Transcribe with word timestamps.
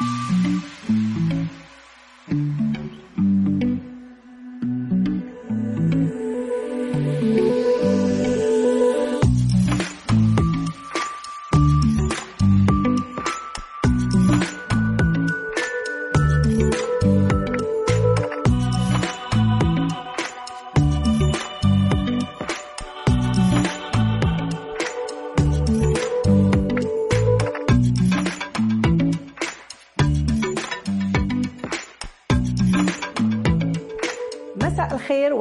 Mm-hmm. 0.00 0.29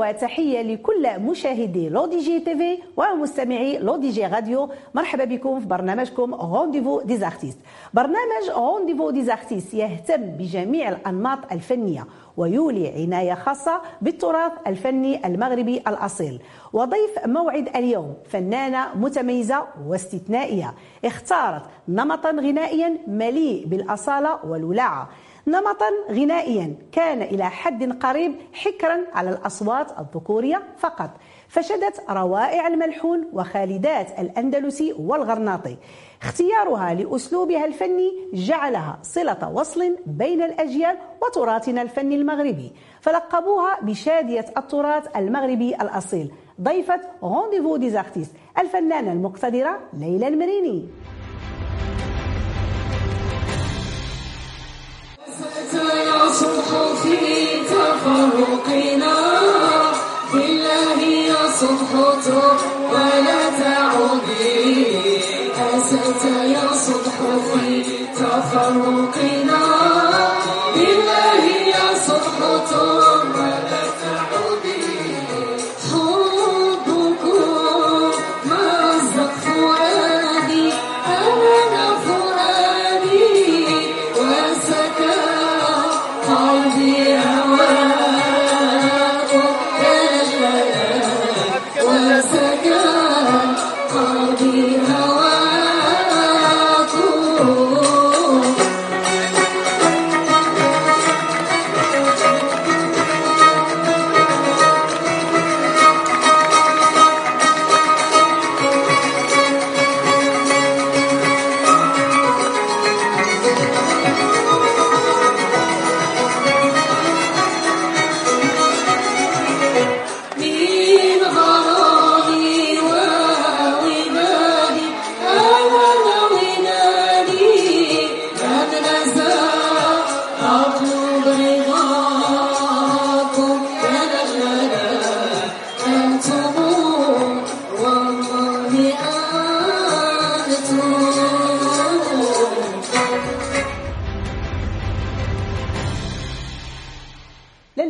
وتحية 0.10 0.62
لكل 0.62 1.20
مشاهدي 1.20 1.90
LODJ 1.90 2.40
TV 2.40 2.78
ومستمعي 2.98 3.78
LODJ 3.78 4.26
Radio. 4.26 4.70
مرحبا 4.96 5.24
بكم 5.24 5.60
في 5.60 5.66
برنامجكم 5.66 6.36
Rendez-vous 6.36 7.02
des 7.02 7.17
artistes 7.17 7.58
برنامج 7.94 8.50
Rendez-vous 8.56 9.10
des 9.10 9.27
artistes 9.27 9.74
يهتم 9.74 10.22
بجميع 10.22 10.90
الأنماط 10.90 11.40
الفنية 11.52 12.08
ويولي 12.38 12.88
عناية 12.88 13.34
خاصة 13.34 13.82
بالتراث 14.02 14.52
الفني 14.68 15.28
المغربي 15.28 15.78
الأصيل. 15.78 16.42
وضيف 16.74 17.26
موعد 17.26 17.70
اليوم 17.76 18.14
فنانة 18.30 18.88
متميزة 18.96 19.64
واستثنائية. 19.88 20.74
اختارت 21.06 21.62
نمطا 21.88 22.32
غنائيا 22.32 22.98
مليئا 23.08 23.66
بالأصالة 23.68 24.46
والولاعة 24.46 25.10
نمطا 25.50 25.90
غنائيا. 26.12 26.76
كان 26.92 27.22
إلى 27.22 27.50
حد 27.50 28.00
قريب 28.00 28.36
حكرا 28.54 28.98
على 29.14 29.30
الأصوات 29.30 30.00
الذكورية 30.00 30.62
فقط. 30.78 31.10
فشدت 31.48 32.04
روائع 32.10 32.68
الملحون 32.68 33.28
وخالدات 33.34 34.20
الأندلسي 34.20 34.96
والغرناطي. 35.00 35.78
اختيارها 36.22 36.94
لأسلوبها 36.94 37.66
الفني 37.66 38.12
جعلها 38.34 39.00
صلة 39.02 39.52
وصل 39.54 39.96
بين 40.06 40.44
الأجيال 40.44 40.98
وتراثنا 41.22 41.82
الفني 41.82 42.16
المغربي. 42.16 42.72
فلقبوها 43.02 43.82
بشادية 43.82 44.46
التراث 44.58 45.18
المغربي 45.18 45.76
الأصيل. 45.76 46.32
ضيفة 46.62 47.02
Rendez-vous 47.24 47.78
des 47.78 47.92
artistes 47.92 48.32
الفنانة 48.58 49.12
المقتدرة 49.12 49.80
ليلى 49.94 50.28
لمريني. 50.28 50.90
في 67.54 67.84
تفرقنا. 68.16 69.49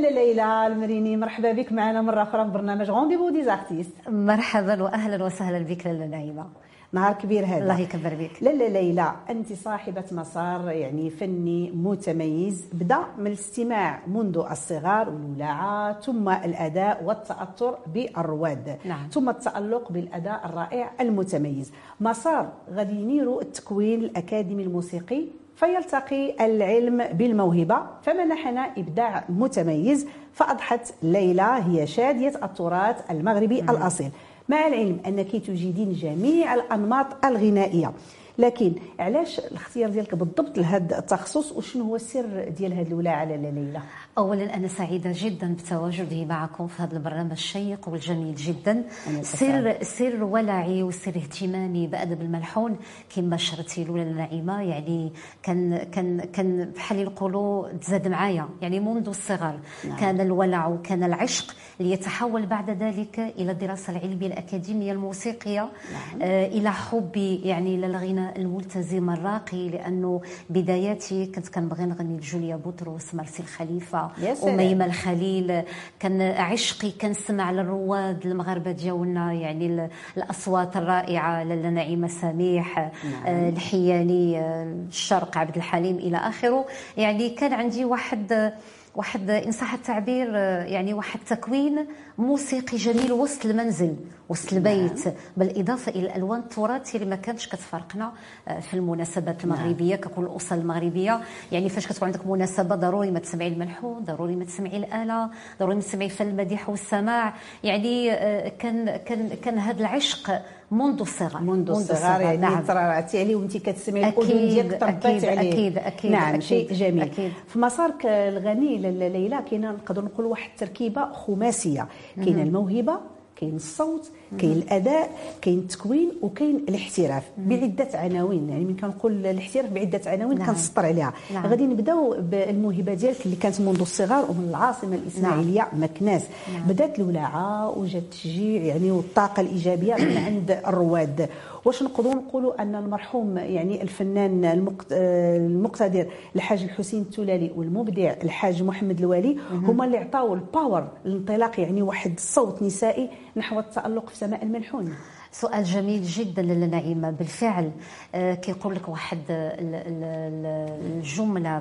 ليلى 0.10 0.68
لمريني 0.68 1.18
مرحبا 1.18 1.52
بك 1.52 1.72
معنا 1.72 2.02
مرة 2.02 2.24
أخرى 2.24 2.46
في 2.46 2.52
برنامج 2.52 2.90
Rendez-vous 2.90 3.30
des 3.30 3.47
artistes 3.47 3.92
مرحبا 4.08 4.84
وأهلا 4.84 5.26
وسهلا 5.26 5.60
بك 5.60 5.86
لاله 5.88 6.06
نعيمه 6.06 6.46
نهار 6.92 7.14
كبير 7.14 7.46
هذا. 7.46 7.58
الله 7.58 7.80
يكبر 7.80 8.16
بك. 8.16 8.44
لاله 8.44 8.68
ليلى 8.68 9.12
أنت 9.30 9.54
صاحبة 9.54 10.04
مسار 10.12 10.70
يعني 10.70 11.10
فني 11.10 11.72
متميز 11.72 12.66
بدأ 12.74 13.00
من 13.18 13.28
الاستماع 13.28 14.00
منذ 14.08 14.38
الصغر 14.52 15.10
والولاعه 15.10 16.00
ثم 16.00 16.30
الأداء 16.30 17.04
والتأثر 17.04 17.78
بالرواد. 17.94 18.78
نعم. 18.86 19.08
ثم 19.12 19.30
التألق 19.30 19.92
بالأداء 19.92 20.46
الرائع 20.46 20.92
المتميز. 21.02 21.72
مسار 22.00 22.50
غادي 22.74 23.22
للتكوين 23.22 24.04
الأكاديمي 24.04 24.64
الموسيقي. 24.64 25.26
فيلتقي 25.60 26.46
العلم 26.46 27.04
بالموهبة 27.14 27.82
فمنحنا 28.02 28.72
إبداع 28.78 29.24
متميز. 29.30 30.08
فأضحت 30.34 30.94
ليلى 31.04 31.60
هي 31.68 31.88
شادية 31.88 32.34
التراث 32.44 33.12
المغربي 33.12 33.60
الأصيل. 33.60 34.12
مع 34.50 34.68
العلم 34.68 35.00
أنك 35.08 35.32
تجيدين 35.32 35.94
جميع 35.94 36.54
الأنماط 36.54 37.26
الغنائية. 37.26 37.92
لكن 38.38 38.74
علاش 39.00 39.40
الاختيار 39.40 39.90
ديالك 39.90 40.16
بالضبط 40.16 40.58
لهذا 40.58 41.00
التخصص؟ 41.00 41.52
وشنو 41.52 41.84
هو 41.84 41.96
السر 41.96 42.50
ديال 42.58 42.74
هذه 42.74 42.88
الولاعة 42.88 43.26
لاله 43.26 43.50
ليلى؟ 43.50 43.82
اولا 44.20 44.56
أنا 44.56 44.68
سعيدة 44.68 45.12
جدا 45.14 45.54
بتواجدي 45.54 46.26
معكم 46.26 46.68
في 46.68 46.84
هذا 46.84 46.98
البرنامج 46.98 47.32
الشيق 47.32 47.90
والجميل 47.90 48.36
جدا. 48.36 48.84
سر 49.22 49.84
سر 49.84 50.24
ولعي 50.24 50.84
وسر 50.84 51.16
اهتمامي 51.16 51.88
بأدب 51.88 52.22
الملحون 52.22 52.78
كما 53.16 53.38
شرتي 53.38 53.84
له 53.84 54.02
النعيمة. 54.02 54.62
يعني 54.62 55.14
كان 55.44 55.78
كان 55.78 56.20
كان 56.20 56.72
بحال 56.76 57.00
يقولوا 57.00 57.72
تزاد 57.72 58.08
معايا. 58.08 58.50
يعني 58.62 58.80
منذ 58.80 59.10
الصغر 59.10 59.60
نعم. 59.88 59.98
كان 59.98 60.22
الولع 60.22 60.68
وكان 60.68 61.04
العشق 61.04 61.56
ليتحول 61.80 62.46
بعد 62.46 62.70
ذلك 62.70 63.20
إلى 63.20 63.52
الدراسة 63.52 63.98
العلمية 63.98 64.28
الأكاديمية 64.28 64.92
الموسيقية 64.92 65.70
نعم. 65.94 66.22
آه، 66.22 66.48
إلى 66.48 66.72
حبي 66.72 67.36
يعني 67.36 67.78
للغناء 67.78 68.40
الملتزم 68.40 69.10
الراقي. 69.10 69.70
لأنه 69.70 70.22
بداياتي 70.50 71.26
كنت 71.26 71.48
كنبغي 71.48 71.86
نغني 71.86 72.18
لجوليا 72.18 72.56
بطرس 72.56 73.16
مرسي 73.16 73.44
الخليفه 73.44 74.09
اميمه 74.54 74.86
الخليل 74.86 75.62
كان 76.00 76.22
عشقي 76.22 76.92
كنسمع 76.92 77.52
للرواد 77.52 78.26
المغاربة 78.26 78.72
ديالنا 78.72 79.34
يعني 79.34 79.66
ال- 79.68 79.90
الأصوات 80.18 80.78
الرائعة 80.78 81.44
لاله 81.44 81.70
نعيمة 81.70 82.08
سميح 82.08 82.78
نعم. 82.80 83.26
آه، 83.28 83.50
الحياني 83.50 84.40
آه، 84.40 84.64
الشرق 84.90 85.38
عبد 85.38 85.56
الحليم 85.56 85.96
إلى 85.96 86.18
آخره. 86.18 86.66
يعني 86.98 87.30
كان 87.30 87.54
عندي 87.54 87.86
واحد 87.86 88.54
واحد 89.00 89.30
ان 89.30 89.52
صح 89.52 89.74
التعبير 89.74 90.36
يعني 90.36 90.94
واحد 90.94 91.20
تكوين 91.28 91.86
موسيقي 92.18 92.78
جميل 92.78 93.12
وسط 93.12 93.46
المنزل 93.46 93.96
وسط 94.30 94.54
البيت. 94.54 95.04
بالإضافة 95.38 95.92
إلى 95.92 96.02
الالوان 96.02 96.40
التراثيه 96.40 97.00
اللي 97.00 97.10
ما 97.10 97.16
كانتش 97.16 97.48
كتفارقنا 97.48 98.12
آه، 98.48 98.60
في 98.60 98.74
المناسبات 98.74 99.44
المغربية 99.44 99.96
ككل 99.96 100.24
الأسر 100.24 100.56
المغربية. 100.56 101.22
يعني 101.52 101.70
فاش 101.70 101.88
كتكون 101.88 102.08
عندك 102.08 102.28
مناسبة 102.28 102.76
ضروري 102.76 103.12
ما 103.12 103.20
تسمعي 103.20 103.48
الملحون 103.48 104.04
ضروري 104.04 104.36
ما 104.36 104.46
تسمعي 104.46 104.78
الآلة 104.78 105.30
ضروري 105.60 105.76
ما 105.76 105.82
تسمعي 105.82 106.10
فن 106.10 106.28
المديح 106.28 106.70
والسماع. 106.70 107.34
يعني 107.64 108.12
آه، 108.12 108.50
كان 108.50 108.98
كان 108.98 109.30
كان 109.30 109.58
هذا 109.58 109.80
العشق 109.80 110.42
منذ 110.72 111.00
الصغر 111.02 111.42
منذ 111.42 111.70
الصغر 111.70 112.22
يعني 112.22 112.38
نعم. 112.38 112.64
ترعرعتي 112.64 113.20
عليه 113.20 113.36
وانت 113.36 113.58
كتسمعي 113.58 114.10
الأذن 114.10 114.48
ديالك 114.48 114.80
تربات 114.80 115.06
أكيد، 115.06 115.26
عليه 115.26 115.52
أكيد، 115.52 115.78
أكيد، 115.78 116.12
نعم 116.12 116.30
أكيد، 116.30 116.42
شيء 116.42 116.74
جميل 116.74 117.02
أكيد. 117.02 117.32
في 117.48 117.60
مسارك 117.60 118.06
الغني 118.06 118.78
ليلى 119.10 119.44
كاينة 119.50 119.72
نقدر 119.72 120.06
نقول 120.06 120.26
واحد 120.26 120.50
التركيبة 120.50 121.14
خماسية 121.14 121.88
كاينة 122.16 122.44
الموهبة 122.44 123.00
كاين 123.36 123.56
الصوت 123.56 124.12
كاين 124.38 124.52
الأداء 124.52 125.10
كاين 125.42 125.60
التكوين 125.60 126.12
وكاين 126.22 126.56
الاحتراف 126.70 127.24
بعدة 127.38 127.88
عناوين 127.94 128.50
يعني 128.50 128.66
من 128.66 128.76
كنقول 128.76 129.26
الاحتراف 129.26 129.72
بعدة 129.72 130.02
عناوين 130.06 130.38
نعم. 130.38 130.48
كنسطر 130.48 130.86
عليها 130.86 131.14
نعم. 131.34 131.46
غادي 131.46 131.64
نبداو 131.64 132.16
بالموهبة 132.22 132.94
ديالك 132.94 133.26
اللي 133.26 133.36
كانت 133.36 133.62
منذ 133.62 133.82
الصغر 133.82 134.32
ومن 134.32 134.48
العاصمة 134.50 134.96
الإسماعيلية 134.96 135.68
مكناس 135.74 136.24
نعم. 136.54 136.64
بدات 136.68 137.00
الولاعة 137.00 137.78
وجا 137.78 138.00
التشجيع 138.00 138.62
يعني 138.62 138.92
والطاقة 138.92 139.42
الإيجابية 139.42 139.96
من 139.96 140.18
عند 140.28 140.52
الرواد 140.68 141.30
واش 141.66 141.84
نقدروا 141.84 142.14
نقولوا 142.14 142.62
أن 142.62 142.76
المرحوم 142.76 143.38
يعني 143.38 143.82
الفنان 143.82 144.46
المقت- 144.46 144.92
المقتدر 144.92 146.08
الحاج 146.36 146.64
الحسين 146.64 147.02
التلالي 147.02 147.52
والمبدع 147.56 148.14
الحاج 148.24 148.64
محمد 148.64 149.00
الوالي 149.00 149.38
هما 149.52 149.86
اللي 149.86 149.98
عطاو 149.98 150.34
الباور 150.34 150.88
الانطلاق 151.06 151.60
يعني 151.60 151.82
واحد 151.82 152.12
الصوت 152.18 152.62
نسائي 152.62 153.10
نحو 153.36 153.60
التألق 153.60 154.10
في 154.10 154.16
سماء 154.20 154.44
الملحون. 154.44 154.96
سؤال 155.32 155.64
جميل 155.64 156.04
جدا 156.04 156.42
لاله 156.42 156.66
نعيمه 156.66 157.10
بالفعل 157.12 157.72
آه، 158.16 158.34
كيقول 158.34 158.76
لك 158.76 158.90
واحد 158.90 159.18
ال- 159.30 160.76
الجملة 160.98 161.60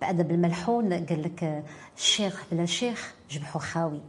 بأدب 0.00 0.30
الملحون 0.30 0.92
قال 0.92 1.22
لك 1.22 1.44
آه، 1.44 1.62
الشيخ 1.96 2.44
بلا 2.52 2.66
شيخ 2.66 3.14
جبحوا 3.30 3.60
خاوي 3.60 4.00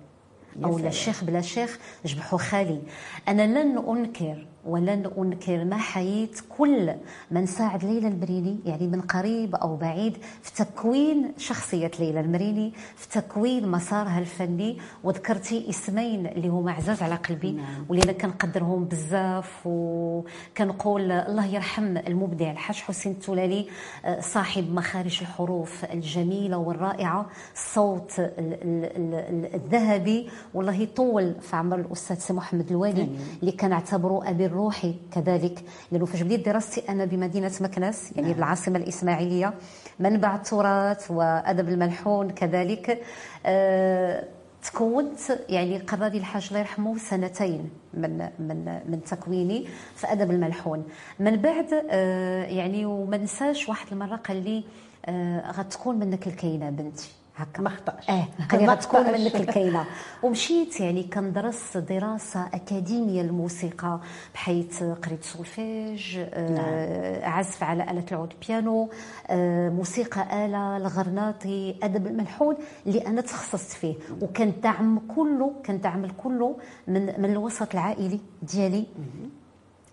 أو 0.63 0.79
لا. 0.79 0.87
الشيخ 0.87 1.23
بلا 1.23 1.41
شيخ 1.41 1.79
جبحوا 2.05 2.39
خالي. 2.39 2.81
أنا 3.27 3.41
لن 3.63 3.77
أنكر 3.77 4.45
ولن 4.65 5.11
انكر 5.17 5.65
ما 5.65 5.77
حييت 5.77 6.39
كل 6.57 6.93
من 7.31 7.45
ساعد 7.45 7.83
ليلى 7.85 8.07
المريني 8.07 8.59
يعني 8.65 8.87
من 8.87 9.01
قريب 9.01 9.55
أو 9.55 9.75
بعيد 9.75 10.17
في 10.41 10.63
تكوين 10.65 11.31
شخصية 11.37 11.91
ليلى 11.99 12.19
المريني 12.19 12.73
في 12.95 13.09
تكوين 13.21 13.67
مسارها 13.71 14.19
الفني 14.19 14.77
وذكرتي 15.03 15.69
اسمين 15.69 16.27
اللي 16.27 16.47
هما 16.47 16.71
عزاز 16.71 17.01
على 17.03 17.15
قلبي 17.15 17.51
نعم. 17.51 17.85
واللي 17.89 18.03
أنا 18.03 18.11
كنقدرهم 18.11 18.85
بزاف 18.85 19.67
وكنقول 19.67 21.11
الله 21.11 21.45
يرحم 21.45 21.97
المبدع 21.97 22.51
الحاج 22.51 22.75
حسين 22.75 23.11
التلالي 23.11 23.67
آه، 24.05 24.19
صاحب 24.19 24.73
مخارج 24.73 25.17
الحروف 25.21 25.85
الجميلة 25.85 26.57
والرائعة 26.57 27.25
الصوت 27.53 28.19
ال- 28.19 28.29
ال- 28.39 29.15
ال- 29.15 29.55
الذهبي 29.55 30.29
والله 30.53 30.73
يطول 30.75 31.35
في 31.41 31.55
عمر 31.55 31.79
الأستاذ 31.79 32.17
سي 32.17 32.33
محمد 32.33 32.69
الوالي. 32.71 33.09
اللي 33.41 33.51
كنعتبره 33.51 34.29
ابي 34.29 34.45
الروحي 34.57 34.95
كذلك. 35.11 35.63
لأنه 35.91 36.05
فاش 36.05 36.21
بديت 36.21 36.45
دراستي 36.45 36.83
أنا 36.89 37.05
بمدينة 37.05 37.51
مكناس 37.61 38.11
يعني 38.11 38.27
نعم. 38.27 38.35
بالعاصمة 38.35 38.77
الإسماعيلية. 38.77 39.53
منبع 39.99 40.35
التراث 40.35 41.11
وأدب 41.11 41.69
الملحون 41.69 42.29
كذلك. 42.31 43.01
آه، 43.45 44.23
تكونت 44.63 45.19
يعني 45.49 45.79
لدى 46.07 46.17
الحاج 46.17 46.47
الله 46.47 46.59
يرحمه 46.59 46.97
سنتين 46.97 47.69
من 47.93 48.17
من 48.39 48.81
من 48.89 49.03
تكويني 49.03 49.67
في 49.95 50.11
أدب 50.11 50.31
الملحون. 50.31 50.83
من 51.19 51.35
بعد 51.35 51.83
آه، 51.89 52.43
يعني 52.43 52.85
وما 52.85 53.17
نساش 53.17 53.69
واحد 53.69 53.87
المرة 53.91 54.15
قال 54.15 54.43
لي 54.43 54.63
آه، 55.05 55.51
غتكون 55.51 55.99
منك 55.99 56.27
الكينة 56.27 56.69
بنتي. 56.69 57.09
هكا. 57.37 57.61
ما 57.61 57.69
خطأش. 57.69 58.09
آه 58.09 58.27
ما 58.53 58.71
غتكون. 58.73 59.03
منك 59.11 59.35
الكينة. 59.35 59.85
ومشيت 60.23 60.79
يعني 60.79 61.03
كندرس 61.03 61.77
دراسة 61.77 62.47
أكاديمية 62.53 63.21
الموسيقى 63.21 63.99
بحيث 64.33 64.83
قريت 64.83 65.23
سولفيج 65.23 66.17
آه 66.19 67.25
عزف 67.25 67.63
على 67.63 67.83
آلة 67.91 68.05
العود 68.11 68.33
بيانو 68.47 68.89
آه 69.27 69.69
موسيقى 69.69 70.45
آلة 70.45 70.77
الغرناطي 70.77 71.75
أدب 71.83 72.07
الملحون 72.07 72.55
اللي 72.87 73.07
أنا 73.07 73.21
تخصصت 73.21 73.71
فيه. 73.71 73.95
وكان 74.21 74.47
الدعم 74.47 74.99
كله 75.15 75.51
كان 75.63 75.75
الدعم 75.75 76.07
كله 76.23 76.55
من 76.87 77.21
من 77.21 77.31
الوسط 77.31 77.73
العائلي 77.73 78.19
ديالي. 78.41 78.85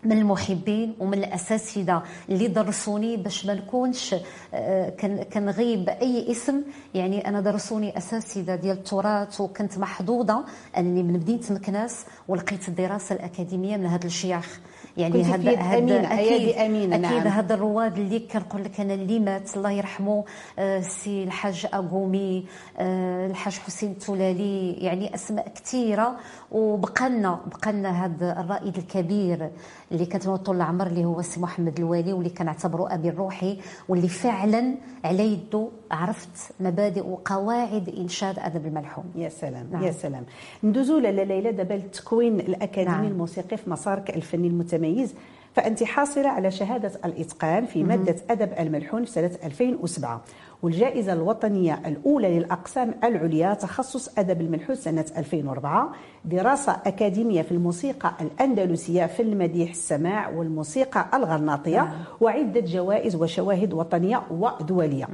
من 0.05 0.17
المحبين 0.17 0.95
ومن 0.99 1.13
الاساتذه 1.17 2.03
اللي 2.29 2.47
درسوني 2.47 3.17
باش 3.17 3.45
ما 3.45 3.53
نكونش 3.53 4.15
آه، 4.53 4.89
كن- 4.89 5.23
كنغيب 5.23 5.89
أي 5.89 6.31
اسم 6.31 6.61
يعني 6.93 7.27
أنا 7.27 7.41
درسوني 7.41 7.97
اساتذه 7.97 8.55
ديال 8.55 8.77
التراث 8.77 9.41
وكنت 9.41 9.77
محظوظة 9.77 10.45
أنني 10.77 11.03
من 11.03 11.13
مدينه 11.13 11.41
مكناس 11.49 12.05
ولقيت 12.27 12.67
الدراسة 12.67 13.15
الأكاديمية 13.15 13.77
من 13.77 13.85
هذا 13.85 14.05
الشيخ 14.07 14.59
يعني 14.97 15.23
هذا 15.23 15.55
هذا 15.55 16.11
أيادي 16.17 16.65
أمينة، 16.65 16.95
أكيد 16.95 17.17
نعم. 17.17 17.27
هذا 17.27 17.53
الرواد 17.53 17.97
اللي 17.99 18.19
كنقول 18.19 18.63
لك 18.63 18.79
أنا 18.79 18.93
اللي 18.93 19.19
مات 19.19 19.57
الله 19.57 19.71
يرحمه 19.71 20.23
آه، 20.59 20.79
سي 20.81 21.23
الحاج 21.23 21.65
اقومي 21.73 22.45
آه، 22.77 23.27
الحاج 23.27 23.53
حسين 23.53 23.91
التلالي 23.91 24.71
يعني 24.73 25.15
أسماء 25.15 25.47
كثيرة 25.55 26.15
وبقى 26.51 27.09
لنا 27.09 27.39
بقى 27.45 27.73
لنا 27.73 28.05
هذا 28.05 28.39
الرائد 28.39 28.77
الكبير 28.77 29.49
اللي 29.91 30.05
كانت 30.05 30.29
طول 30.29 30.55
العمر 30.55 30.87
اللي 30.87 31.05
هو 31.05 31.21
سي 31.21 31.39
محمد 31.39 31.79
الوالي 31.79 32.13
واللي 32.13 32.29
كنعتبره 32.29 32.93
أبي 32.93 33.09
الروحي 33.09 33.57
واللي 33.89 34.07
فعلا 34.07 34.75
على 35.03 35.33
يده 35.33 35.67
عرفت 35.91 36.51
مبادئ 36.59 37.07
وقواعد 37.07 37.89
إنشاد 37.89 38.39
أدب 38.39 38.65
الملحون 38.65 39.05
يا 39.15 39.29
سلام 39.29 39.67
نعم. 39.71 39.83
يا 39.83 39.91
سلام 39.91 40.23
ندوزو 40.63 40.97
لاله 40.97 41.23
ليلى 41.23 41.51
دابا 41.51 41.73
للتكوين 41.73 42.39
الأكاديمي 42.39 42.95
نعم. 42.95 43.05
الموسيقي 43.05 43.57
في 43.57 43.69
مسارك 43.69 44.15
الفني 44.15 44.47
المتميز 44.47 45.13
فأنت 45.55 45.83
حاصلة 45.83 46.29
على 46.29 46.51
شهادة 46.51 46.91
الإتقان 47.05 47.65
في 47.65 47.83
مادة 47.83 48.15
أدب 48.29 48.49
الملحون 48.59 49.05
في 49.05 49.11
سنة 49.11 49.31
2007 49.43 50.21
والجائزة 50.63 51.13
الوطنية 51.13 51.81
الأولى 51.85 52.39
للأقسام 52.39 52.93
العليا 53.03 53.53
تخصص 53.53 54.19
أدب 54.19 54.41
الملحون 54.41 54.75
سنة 54.75 55.05
2004 55.17 55.91
دراسة 56.25 56.77
أكاديمية 56.85 57.41
في 57.41 57.51
الموسيقى 57.51 58.13
الأندلسية 58.21 59.05
في 59.05 59.21
المديح 59.21 59.69
السماع 59.69 60.29
والموسيقى 60.29 61.05
الغرناطية. 61.13 61.81
نعم. 61.83 61.91
وعدة 62.21 62.59
جوائز 62.59 63.15
وشواهد 63.15 63.73
وطنية 63.73 64.21
ودولية. 64.31 65.07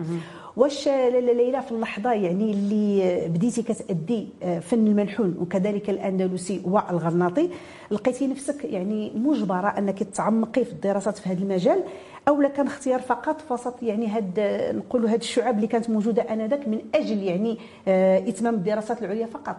واش 0.57 0.87
ليلى 0.87 1.61
في 1.61 1.71
اللحظة 1.71 2.11
يعني 2.13 2.51
اللي 2.51 3.27
بديتي 3.27 3.61
كتأدي 3.63 4.27
فن 4.61 4.87
الملحون 4.87 5.35
وكذلك 5.41 5.89
الأندلسي 5.89 6.61
والغرناطي 6.65 7.49
لقيتي 7.91 8.27
نفسك 8.27 8.65
يعني 8.65 9.11
مجبرة 9.15 9.67
أنك 9.77 10.03
تعمقي 10.03 10.65
في 10.65 10.71
الدراسات 10.71 11.17
في 11.17 11.29
هذا 11.29 11.39
المجال 11.43 11.83
أو 12.27 12.41
لا 12.41 12.49
كان 12.49 12.67
اختيار 12.67 13.01
فقط 13.01 13.41
في 13.41 13.53
وسط 13.53 13.83
يعني 13.83 14.07
هاد 14.07 14.39
نقولوا 14.75 15.09
هاد 15.09 15.19
الشعب 15.19 15.55
اللي 15.55 15.67
كانت 15.67 15.89
موجودة 15.89 16.21
آنذاك 16.21 16.67
من 16.67 16.79
أجل 16.95 17.23
يعني 17.23 17.57
آه، 17.87 18.17
إتمام 18.29 18.53
الدراسات 18.55 19.01
العليا 19.03 19.25
فقط؟ 19.25 19.57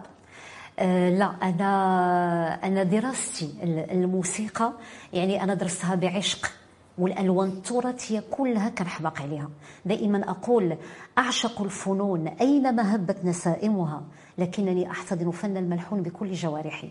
آه، 0.79 1.09
لا 1.09 1.25
أنا 1.43 2.59
أنا 2.63 2.83
دراستي 2.83 3.49
ال- 3.63 3.91
الموسيقى 3.91 4.71
يعني 5.13 5.43
أنا 5.43 5.53
درستها 5.53 5.95
بعشق. 5.95 6.51
والالوان 6.97 7.49
التراثيه 7.49 8.23
كلها 8.31 8.69
كنحماق 8.69 9.21
عليها 9.21 9.49
دائما 9.85 10.29
أقول 10.29 10.77
أعشق 11.17 11.61
الفنون 11.61 12.27
أينما 12.27 12.95
هبت 12.95 13.25
نسائمها 13.25 14.01
لكنني 14.37 14.91
أحتضن 14.91 15.31
فن 15.31 15.57
الملحون 15.57 16.01
بكل 16.01 16.33
جوارحي. 16.33 16.89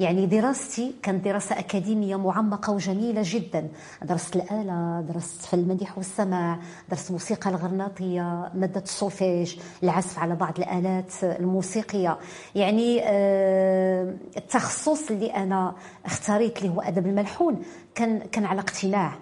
يعني 0.00 0.26
دراستي 0.26 0.94
كانت 1.02 1.24
دراسة 1.24 1.58
أكاديمية 1.58 2.16
معمقة 2.16 2.72
وجميلة 2.72 3.20
جدا. 3.24 3.68
درست 4.02 4.36
الآلة 4.36 5.00
درست 5.00 5.42
في 5.42 5.54
المديح 5.54 5.98
والسماع 5.98 6.58
درست 6.90 7.10
موسيقى 7.10 7.50
الغرناطية 7.50 8.50
مادة 8.54 8.80
السولفيج 8.80 9.56
العزف 9.82 10.18
على 10.18 10.36
بعض 10.36 10.58
الآلات 10.58 11.12
الموسيقية. 11.24 12.18
يعني 12.54 13.00
آه، 13.04 14.14
التخصص 14.36 15.10
اللي 15.10 15.26
أنا 15.26 15.74
اختاريت 16.06 16.58
اللي 16.58 16.68
هو 16.68 16.80
أدب 16.80 17.06
الملحون 17.06 17.62
كان 17.94 18.18
كان 18.18 18.44
على 18.44 18.60
اقتناع. 18.60 19.12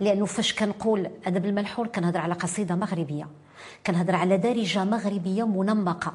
لأنه 0.00 0.26
فاش 0.26 0.54
كنقول 0.54 1.10
أدب 1.26 1.44
الملحون 1.46 1.86
كنهضر 1.86 2.20
على 2.20 2.34
قصيدة 2.34 2.74
مغربية 2.74 3.28
كنهضر 3.86 4.14
على 4.14 4.36
دارجة 4.36 4.84
مغربية 4.84 5.46
منمقة 5.46 6.12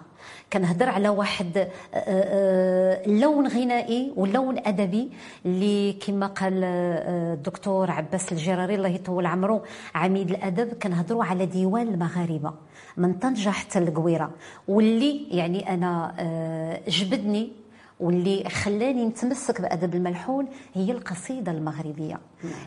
كنهضر 0.54 0.90
على 0.90 1.10
واحد 1.10 1.58
آه، 1.58 1.70
آه، 1.94 3.08
لون 3.10 3.48
غنائي 3.48 4.14
ولون 4.16 4.58
أدبي 4.58 5.10
اللي 5.46 5.94
كما 5.94 6.28
قال 6.28 6.62
آه، 6.64 7.34
الدكتور 7.34 7.92
عباس 7.92 8.32
الجراري 8.32 8.76
الله 8.76 8.90
يطول 8.90 9.26
عمره 9.26 9.64
عميد 9.96 10.30
الأدب 10.30 10.74
كنهضروا 10.74 11.24
على 11.24 11.46
ديوان 11.46 11.88
المغاربة 11.88 12.54
من 12.98 13.14
طنجة 13.14 13.50
حتى 13.50 13.80
القويرة. 13.80 14.32
واللي 14.68 15.28
يعني 15.32 15.74
أنا 15.74 16.16
آه، 16.20 16.82
جبدني 16.88 17.52
واللي 18.00 18.44
خلاني 18.50 19.06
نتمسك 19.06 19.62
بأدب 19.62 19.96
الملحون 19.96 20.48
هي 20.74 20.92
القصيدة 20.92 21.51
المغربية. 21.51 22.20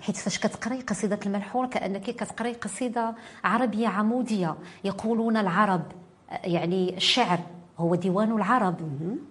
حيت 0.02 0.16
فاش 0.16 0.38
كتقراي 0.38 0.80
قصيدة 0.80 1.18
الملحون 1.26 1.68
كأنك 1.68 2.02
كتقراي 2.02 2.52
قصيدة 2.52 3.14
عربية 3.44 3.88
عمودية. 3.88 4.56
يقولون 4.84 5.36
العرب 5.36 5.82
يعني 6.44 6.96
الشعر 6.96 7.38
هو 7.78 7.94
ديوان 7.94 8.32
العرب 8.32 8.76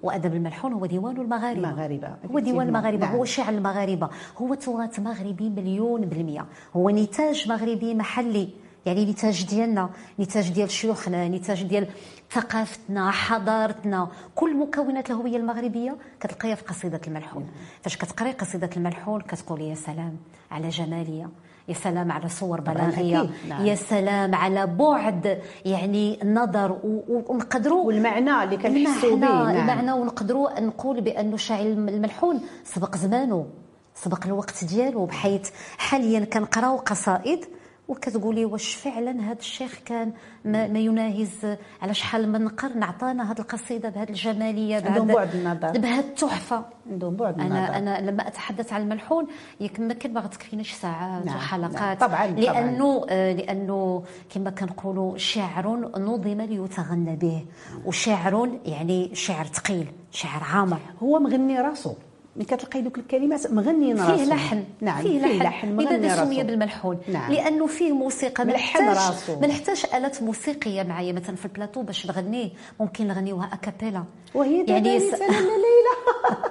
وأدب 0.03 0.33
الملحون 0.35 0.73
هو 0.73 0.85
ديوان 0.85 1.17
المغاربة. 1.17 1.69
المغاربة، 1.69 2.07
هو 2.31 2.39
ديوان. 2.39 2.67
المغاربه 2.67 3.05
نعم. 3.05 3.15
هو 3.15 3.25
شعر 3.25 3.49
المغاربة. 3.53 4.09
هو 4.37 4.53
تراث 4.53 4.99
مغربي 4.99 5.49
مليون 5.49 6.01
بالمية 6.01 6.45
هو 6.75 6.89
نتاج 6.89 7.49
مغربي 7.49 7.95
محلي. 7.95 8.49
يعني 8.85 9.05
نتاج 9.05 9.45
ديالنا 9.45 9.89
نتاج 10.19 10.49
ديال 10.51 10.71
شيوخنا 10.71 11.27
نتاج 11.27 11.63
ديال 11.63 11.87
ثقافتنا 12.31 13.11
حضارتنا. 13.11 14.07
كل 14.35 14.57
مكونات 14.57 15.09
الهويه 15.09 15.37
المغربية. 15.37 15.97
كتلقايها 16.19 16.55
في 16.55 16.63
قصيدة 16.63 17.01
الملحون. 17.07 17.47
فاش 17.81 17.97
كتقري 17.97 18.31
قصيدة 18.31 18.69
الملحون 18.77 19.21
كتقول 19.21 19.61
يا 19.61 19.75
سلام 19.75 20.17
على 20.51 20.69
جمالية 20.69 21.29
يا 21.67 21.73
سلام 21.73 22.11
على 22.11 22.29
صور 22.29 22.61
بلاغية 22.61 23.29
نعم. 23.49 23.65
يا 23.65 23.75
سلام 23.75 24.35
على 24.35 24.67
بعد 24.67 25.41
يعني 25.65 26.21
النظر 26.21 26.77
ونقدروا 26.83 27.85
والمعنى 27.85 28.43
اللي 28.43 28.57
كنحسوا 28.57 29.15
به. 29.17 29.27
المعنى 29.27 29.57
نعم. 29.57 29.69
المعنى 29.69 29.91
ونقدروا 29.91 30.59
نقول 30.59 31.01
بأنه 31.01 31.35
الشاعر 31.35 31.65
الملحون 31.65 32.41
سبق 32.63 32.95
زمانه 32.97 33.47
سبق 33.95 34.25
الوقت 34.25 34.63
ديالو 34.63 35.05
بحيث 35.05 35.49
حاليا 35.77 36.19
كنقراو 36.25 36.77
قصائد 36.77 37.45
وكتقولي 37.89 38.45
واش 38.45 38.75
فعلا 38.75 39.21
هذا 39.21 39.39
الشيخ 39.39 39.79
كان 39.85 40.11
ما, 40.45 40.67
ما 40.67 40.79
يناهز 40.79 41.57
على 41.81 41.93
شحال 41.93 42.31
من 42.31 42.47
قرن 42.47 42.83
عطانا 42.83 43.31
هذه 43.31 43.39
القصيدة 43.39 43.89
بهذه 43.89 44.09
الجمالية 44.09 44.75
عندهم 44.75 45.07
بعد 45.07 45.35
النظر. 45.35 45.71
بهذه 45.71 45.99
التحفة. 45.99 46.65
عندهم 46.91 47.15
بعد 47.15 47.39
النظر. 47.39 47.55
أنا 47.55 47.77
أنا 47.77 48.11
لما 48.11 48.27
أتحدث 48.27 48.73
عن 48.73 48.81
الملحون 48.81 49.27
يمكن 49.59 50.13
ما 50.13 50.19
غتكفيناش 50.21 50.73
ساعات 50.73 51.25
نعم، 51.25 51.35
وحلقات 51.35 51.75
نعم، 51.81 52.09
طبعاً، 52.09 52.27
لأنه 52.27 53.05
آه، 53.09 53.33
لأنه 53.33 54.03
كما 54.29 54.49
كنقولوا 54.49 55.17
شعر 55.17 55.67
نظم 55.97 56.41
ليتغنى 56.41 57.15
به. 57.15 57.45
وشعر 57.85 58.59
يعني 58.65 59.15
شعر 59.15 59.45
ثقيل 59.45 59.87
شعر 60.11 60.43
عامر. 60.43 60.79
هو 61.03 61.19
مغني 61.19 61.61
راسو. 61.61 61.93
ملي 62.35 62.45
كتلقاي 62.45 62.81
دوك 62.81 62.97
الكلمات 62.97 63.51
مغنيين 63.51 63.99
راسو 63.99 64.17
فيه 64.17 64.23
لحن 64.23 64.63
نعم 64.81 65.01
فيه 65.01 65.43
لحن, 65.43 65.75
مغني 65.75 65.97
لماذا 65.97 66.15
راسو 66.15 66.25
سمي 66.25 66.43
بالملحون 66.43 66.99
نعم. 67.07 67.31
لأنه 67.31 67.67
فيه 67.67 67.91
موسيقى 67.91 68.45
ملحن 68.45 68.89
راسو. 68.89 69.39
ما 69.39 69.47
نحتاج 69.47 69.83
آلات 69.93 70.23
موسيقية 70.23 70.83
معايا 70.83 71.13
مثلا 71.13 71.35
في 71.35 71.45
البلاطو 71.45 71.81
باش 71.81 72.05
نغنيه 72.05 72.49
ممكن 72.79 73.07
نغنيوها 73.07 73.49
أكابيلا 73.53 74.03
وهي 74.35 74.65
يعني. 74.67 74.99
سلام 74.99 75.29
ليلى 75.29 75.95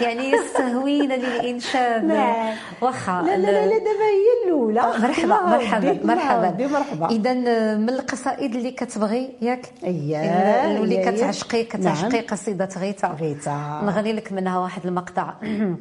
يعني 0.00 0.30
يستهوينا 0.30 1.14
للانشاد 1.14 2.04
نعم. 2.04 2.56
واخا 2.80 3.22
لا 3.22 3.36
لا 3.36 3.66
لا, 3.66 3.78
دابا 3.78 4.08
هي 4.14 4.46
الأولى. 4.46 4.80
آه، 4.80 4.98
مرحبا 4.98 5.40
مرحبا 5.46 6.00
مرحبا 6.04 6.66
مرحبا. 6.66 7.10
اذا 7.10 7.34
من 7.76 7.88
القصائد 7.88 8.54
اللي 8.54 8.70
كتبغي 8.70 9.36
ياك؟ 9.42 9.72
أييه، 9.84 10.76
اللي. 10.76 10.96
كتعشقي 10.96 11.64
كتعشقي 11.64 12.08
نعم. 12.08 12.26
قصيدة 12.26 12.68
غيتا 12.76 13.16
غيتا. 13.20 13.80
نغني 13.84 14.12
لك 14.12 14.32
منها 14.32 14.58
واحد 14.58 14.86
المقطع. 14.86 15.34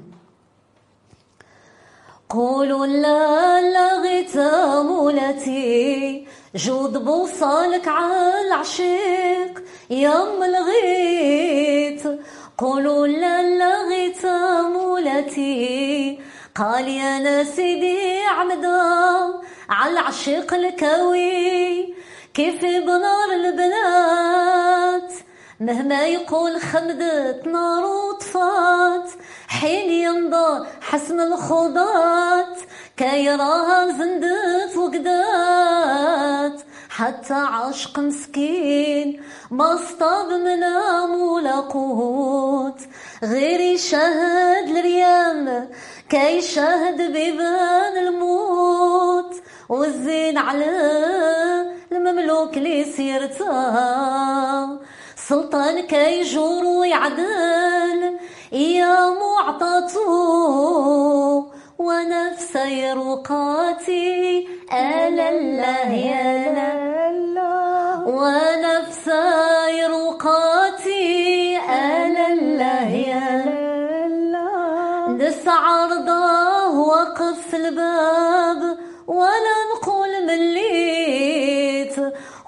قولوا 2.30 2.86
لا 2.86 3.62
لا 3.62 4.02
غيتا 4.02 4.82
مولاتي 4.82 6.28
جود 6.56 6.98
بوصالك 6.98 7.88
على 7.88 8.48
العشيق 8.48 9.64
يا 9.90 10.10
أم 10.10 10.44
الغيت 10.44 12.20
قولوا 12.58 13.08
لا 13.08 13.88
غيتا 13.90 14.62
مولاتي 14.62 16.20
قال 16.56 16.88
يا 16.88 17.44
سيدي 17.44 18.24
عمدا 18.24 18.80
على 19.70 19.92
العشيق 19.92 20.54
الكوي. 20.54 21.96
كيف 22.34 22.62
بنار 22.62 23.32
البنات؟ 23.34 25.14
مهما 25.60 26.06
يقول 26.06 26.62
خمدت 26.62 27.48
نار 27.48 27.86
وطفات. 27.86 29.10
حين 29.48 29.92
يمضى 29.92 30.68
حسن 30.82 31.20
الخضات 31.20 32.58
كيراها 32.98 33.92
زندت 33.92 34.78
حتى 36.96 37.34
عاشق 37.34 38.00
مسكين 38.00 39.22
ما 39.52 39.74
اصطاب 39.74 40.28
منام 40.28 41.22
ولا 41.22 41.56
قوت 41.56 42.80
غير 43.24 43.60
يشاهد 43.60 44.70
الريام 44.78 45.70
كي 46.10 46.38
يشاهد 46.38 47.02
بيبان 47.02 47.98
الموت. 47.98 49.36
والزين 49.70 50.38
على 50.38 50.66
المملوك 51.92 52.58
اللي 52.58 52.84
سيرته. 52.84 53.50
سلطان 55.16 55.82
كي 55.88 56.20
يجور 56.20 56.66
ويعدل 56.66 58.20
يا 58.52 59.10
معطته 59.10 60.04
ونفسي 61.88 62.94
رقاتي 62.94 64.48
ألا 64.74 65.30
الله 65.30 65.90
يا 66.12 66.28
لا. 66.56 66.72
ونفسي 68.18 69.86
رقاتي 69.86 71.58
ألا 71.58 72.28
الله 72.34 72.90
يا 73.12 73.30
لا. 74.34 74.52
دس 75.20 75.48
عرضه 75.48 76.68
وقف 76.80 77.38
في 77.50 77.58
الباب 77.58 78.62
ولا 79.08 79.56
نقول 79.76 80.12
مليت. 80.28 81.96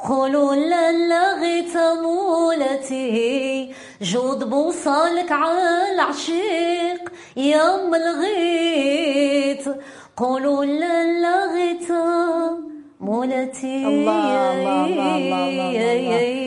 قولوا 0.09 0.55
لالة 0.55 0.85
غيثة 0.91 1.77
مولاتي. 2.03 3.54
جود 4.01 4.49
بوصالك 4.49 5.31
على 5.31 5.91
العشيق 5.95 7.11
يا 7.37 7.75
أم 7.75 7.95
الغيث 7.95 9.65
قولوا 10.17 10.65
لالة 10.65 11.03
غيثة 11.25 11.91
مولاتي 12.99 13.87
الله 13.87 14.53
الله 14.53 14.85
الله 14.85 15.17
الله 15.17 15.47
الله 15.49 15.69
الله. 15.93 16.44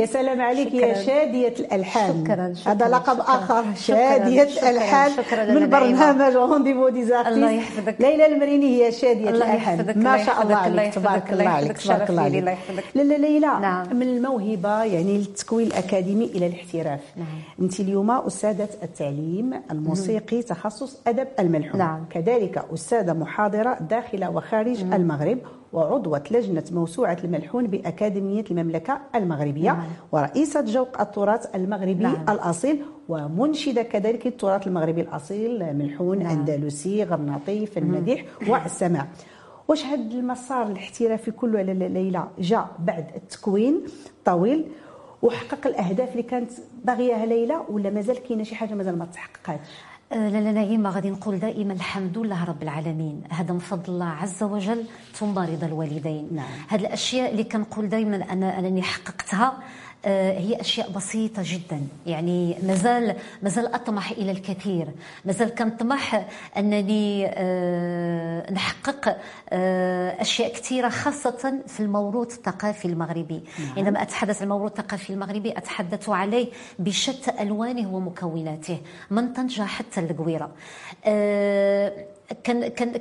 يا 0.00 0.06
سلام 0.06 0.40
عليك 0.40 0.74
يا 0.74 0.94
شكراً. 0.94 1.02
شادية 1.06 1.48
الألحان 1.58 2.24
شكراً، 2.24 2.54
شكراً، 2.54 2.72
هذا 2.72 2.88
لقب 2.88 3.18
شكراً. 3.22 3.34
آخر 3.34 3.64
شكراً، 3.74 3.96
شادية 4.18 4.44
شكراً، 4.48 4.70
الألحان 4.70 5.10
شكراً 5.10 5.44
من 5.44 5.50
لاله 5.62 5.63
نعيمة. 5.63 5.66
برنامج 6.12 6.36
Rendez-vous 6.36 6.88
des 6.88 7.01
artistes 7.01 7.36
الله 7.36 7.50
يحفظك. 7.50 7.96
ليلى 8.00 8.26
لمريني 8.26 8.66
هي 8.86 8.92
شادية 8.92 9.30
الله 9.30 9.44
الألحان 9.46 9.78
يحفظك، 9.78 9.96
ما 9.96 10.24
شاء 10.24 10.42
الله 10.42 10.56
عليك 10.56 10.94
تبارك 10.94 11.32
الله 11.32 11.48
عليك 11.48 11.78
تبارك 11.78 12.10
الله 12.10 12.28
لي، 12.28 12.38
الله 12.38 12.56
عليك 12.70 13.20
ليلى 13.20 13.46
نعم. 13.46 13.96
من 13.96 14.02
الموهبة 14.02 14.84
يعني 14.84 15.18
للتكوين 15.18 15.66
الأكاديمي 15.66 16.24
إلى 16.24 16.46
الاحتراف 16.46 17.00
نعم. 17.16 17.26
أنت 17.60 17.80
اليوم 17.80 18.10
أستاذة 18.10 18.68
التعليم 18.82 19.50
الموسيقي 19.70 20.42
تخصص 20.42 21.00
أدب 21.06 21.28
الملحون 21.38 21.78
نعم. 21.78 22.04
كذلك 22.10 22.64
أستاذة 22.74 23.12
محاضرة 23.12 23.76
داخل 23.90 24.24
وخارج 24.34 24.80
المغرب 24.80 25.38
وعضوة 25.72 26.22
لجنة 26.30 26.64
موسوعة 26.72 27.18
الملحون 27.24 27.66
بأكاديمية 27.66 28.44
المملكة 28.50 29.00
المغربية 29.14 29.72
نعم. 29.72 29.86
ورئيسة 30.12 30.60
جوق 30.60 31.00
التراث 31.00 31.54
المغربي 31.54 31.94
نعم. 31.94 32.24
الأصيل 32.28 32.82
ومنشدة 33.08 33.82
كذلك 33.82 34.26
التراث 34.26 34.66
المغربي 34.66 35.00
الأصيل 35.00 35.76
ملحون 35.76 36.18
نعم. 36.18 36.38
أندلسي 36.38 37.04
غرناطي 37.04 37.66
في 37.66 37.78
المديح 37.78 38.24
والسماع 38.48 39.06
واش 39.68 39.84
هذا 39.84 40.14
المسار 40.14 40.66
الاحترافي 40.66 41.30
كله 41.30 41.58
على 41.58 41.74
ليلى 41.74 42.28
جاء 42.38 42.68
بعد 42.78 43.06
التكوين 43.16 43.82
طويل 44.24 44.66
وحقق 45.22 45.66
الأهداف 45.66 46.12
اللي 46.12 46.22
كانت 46.22 46.50
باغياها 46.84 47.26
ليلى 47.26 47.60
ولا 47.68 47.90
مازال 47.90 48.22
كاينة 48.22 48.42
شي 48.42 48.54
حاجة 48.54 48.74
مازال 48.74 48.98
ما 48.98 49.04
تحققاتش 49.04 49.68
آه، 50.12 50.28
لا 50.28 50.38
لا 50.38 50.52
نعيمة 50.52 50.90
غادي 50.90 51.10
نقول 51.10 51.38
دائما 51.38 51.72
الحمد 51.72 52.18
لله 52.18 52.44
رب 52.44 52.62
العالمين 52.62 53.22
هذا 53.30 53.52
من 53.52 53.58
فضل 53.58 53.92
الله 53.92 54.06
عز 54.06 54.42
وجل 54.42 54.84
ثم 55.12 55.38
رضا 55.38 55.66
الوالدين 55.66 56.28
نعم. 56.32 56.46
هذه 56.68 56.80
الأشياء 56.80 57.30
اللي 57.30 57.44
كنقول 57.44 57.88
دائما 57.88 58.16
أنا 58.16 58.58
أنني 58.58 58.82
حققتها 58.82 59.58
هي 60.08 60.60
أشياء 60.60 60.90
بسيطة 60.90 61.42
جدا. 61.44 61.80
يعني 62.06 62.56
مازال 62.62 63.16
مازال 63.42 63.74
أطمح 63.74 64.10
إلى 64.10 64.30
الكثير. 64.30 64.86
مازال 65.24 65.54
كنطمح 65.54 66.26
أنني 66.56 67.26
آه، 67.26 68.52
نحقق 68.52 69.16
آه، 69.50 70.22
أشياء 70.22 70.52
كثيرة 70.52 70.88
خاصة 70.88 71.60
في 71.66 71.80
الموروث 71.80 72.36
الثقافي 72.36 72.84
المغربي. 72.84 73.40
عندما 73.76 74.02
أتحدث 74.02 74.36
عن 74.36 74.42
الموروث 74.42 74.70
الثقافي 74.78 75.12
المغربي 75.12 75.58
أتحدث 75.58 76.08
عليه 76.08 76.48
بشتى 76.78 77.42
ألوانه 77.42 77.94
ومكوناته 77.94 78.78
من 79.10 79.32
طنجة 79.32 79.62
حتى 79.62 80.00
القويرة 80.00 80.50
آه، 81.04 81.92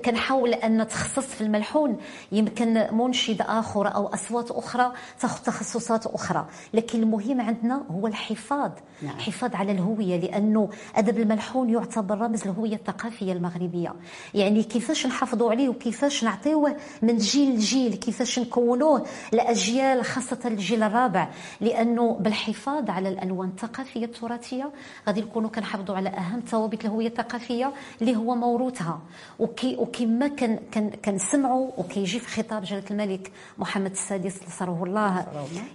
كنحاول 0.06 0.54
أن 0.54 0.82
نتخصص 0.82 1.26
في 1.26 1.42
الملحون. 1.42 1.98
يمكن 2.32 2.88
منشد 2.92 3.42
آخر 3.42 3.96
أو 3.96 4.08
أصوات 4.08 4.52
أخرى 4.52 4.92
تاخذ 5.20 5.44
تخصصات 5.44 6.08
أخرى. 6.08 6.48
لكن 6.74 7.04
المهم 7.04 7.42
عندنا 7.42 7.84
هو 7.92 8.08
الحفاظ. 8.08 8.72
نعم. 9.02 9.16
الحفاظ 9.16 9.56
على 9.56 9.72
الهوية 9.72 10.20
لأنه 10.20 10.70
أدب 10.96 11.18
الملحون 11.20 11.70
يعتبر 11.70 12.18
رمز 12.18 12.44
الهوية 12.48 12.76
الثقافية 12.76 13.34
المغربية. 13.34 13.94
يعني 14.34 14.64
كيفاش 14.64 15.08
نحافظوا 15.08 15.52
عليه 15.52 15.70
وكيفاش 15.70 16.24
نعطيوه 16.24 16.76
من 17.02 17.18
جيل 17.18 17.56
لجيل 17.56 17.96
كيفاش 17.96 18.40
نكونوه 18.40 19.06
لأجيال 19.32 20.06
خاصة 20.06 20.40
الجيل 20.46 20.84
الرابع. 20.84 21.30
لأنه 21.62 22.14
بالحفاظ 22.20 22.90
على 22.90 23.10
الألوان 23.10 23.50
الثقافية 23.50 24.06
التراثية 24.06 24.72
غادي 25.08 25.22
نكونوا 25.22 25.50
كنحافظوا 25.50 25.96
على 25.96 26.10
أهم 26.10 26.40
ثوابت 26.40 26.86
الهوية 26.86 27.08
الثقافية 27.08 27.74
اللي 28.02 28.16
هو 28.16 28.36
موروثها. 28.36 29.02
وكي 29.40 29.76
وكما 29.76 30.28
كان 30.28 30.60
كان 30.72 30.90
كنسمعوا 30.90 31.72
وكيجي 31.78 32.20
في 32.20 32.28
خطاب 32.28 32.64
جلالة 32.64 32.86
الملك 32.92 33.32
محمد 33.58 33.92
السادس 33.92 34.44
نصره 34.48 34.84
الله. 34.84 35.26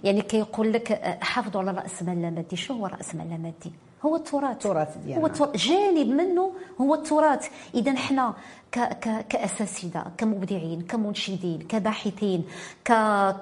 يعني 0.03 0.21
كيقول 0.21 0.73
لك 0.73 0.91
آه، 0.91 1.17
حافظوا 1.21 1.61
على 1.61 1.71
رأس 1.71 2.03
مال 2.03 2.21
لا 2.21 2.29
مادي. 2.29 2.55
شنو 2.55 2.77
هو 2.77 2.85
رأس 2.85 3.15
مال 3.15 3.29
لا 3.29 3.37
مادي؟ 3.37 3.71
هو 4.05 4.15
التراث. 4.15 4.51
التراث 4.51 4.97
ديالنا. 4.97 5.21
هو 5.21 5.25
التراث. 5.25 5.55
جانب 5.55 6.07
منه 6.07 6.51
هو 6.81 6.93
التراث. 6.95 7.47
إذا 7.75 7.95
حنا 7.95 8.33
ك 8.71 8.79
ك 8.79 9.25
كأساتذة 9.29 10.05
كمبدعين 10.17 10.81
كمنشدين 10.81 11.59
كباحثين 11.69 12.43
ك 12.85 12.91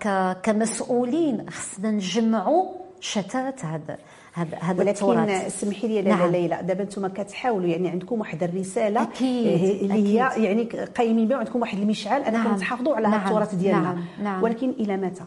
ك 0.04 0.38
كمسؤولين 0.44 1.50
خصنا 1.50 1.92
نجمعوا 1.92 2.72
شتات 3.00 3.66
هذا. 3.66 3.98
هذا 4.34 4.58
هذا 4.58 4.80
ولكن 4.80 5.50
سمحي 5.50 5.88
لي 5.88 6.02
لاله 6.02 6.16
نعم. 6.16 6.32
ليلى 6.32 6.60
دابا 6.64 6.84
أنتم 6.84 7.08
كتحاولوا 7.08 7.68
يعني 7.68 7.90
عندكم 7.90 8.20
واحد 8.20 8.44
الرسالة 8.44 9.02
أكيد، 9.02 9.48
آه، 9.48 9.82
اللي 9.86 9.94
هي 9.94 10.28
أكيد. 10.28 10.44
يعني 10.44 10.64
قايمين 10.98 11.28
بها 11.28 11.38
وعندكم 11.38 11.62
واحد 11.62 11.78
المشعل 11.78 12.22
انكم 12.22 12.44
نعم، 12.44 12.58
تحافظوا 12.58 12.96
على 12.96 13.08
نعم، 13.08 13.28
التراث 13.28 13.56
ديالنا 13.56 13.82
نعم، 13.82 14.04
نعم. 14.24 14.44
ولكن 14.44 14.70
إلى 14.70 14.98
متى؟ 14.98 15.24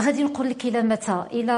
غادي 0.00 0.24
نقول 0.24 0.50
لك 0.50 0.64
إلى 0.64 0.82
متى 0.82 1.24
إلى 1.32 1.52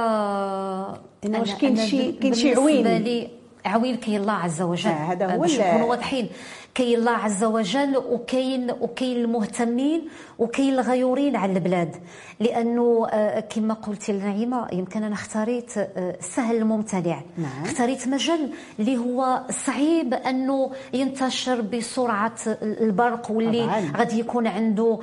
إنه 1.25 1.38
واش 1.41 1.55
كاين 1.55 1.76
شي- 1.76 2.12
كاين 2.12 2.35
شي 2.35 2.55
عوين؟ 2.55 2.87
لي 2.97 3.29
عوين 3.64 3.97
كاين 3.97 4.21
الله 4.21 4.33
عز 4.33 4.62
وجل 4.62 4.91
آه، 4.91 5.12
هذا 5.12 5.35
هو 5.35 5.41
باش 5.41 5.61
نكونوا 5.61 5.87
واضحين 5.91 6.29
كاين 6.75 6.99
الله 6.99 7.11
عز 7.11 7.45
وجل 7.45 7.97
وكاين 7.97 8.71
وكاين 8.71 9.16
المهتمين 9.16 10.09
وكاين 10.38 10.75
الغيورين 10.75 11.37
على 11.37 11.52
البلاد. 11.52 11.97
لأنه 12.40 13.07
آه، 13.11 13.40
كما 13.40 13.75
قلتي 13.75 14.12
النعيمه 14.12 14.69
يمكن 14.73 15.02
أنا 15.02 15.14
اختاريت 15.14 15.78
آه، 15.78 16.16
سهل 16.21 16.57
الممتنع. 16.57 17.21
نعم. 17.38 17.64
اختاريت 17.64 18.09
مجال 18.09 18.50
اللي 18.78 18.97
هو 18.97 19.40
صعيب 19.66 20.14
أنه 20.14 20.71
ينتشر 20.93 21.61
بسرعة 21.61 22.35
البرق 22.62 23.31
واللي. 23.31 23.66
غادي 23.97 24.21
يكون 24.21 24.47
عنده 24.47 24.99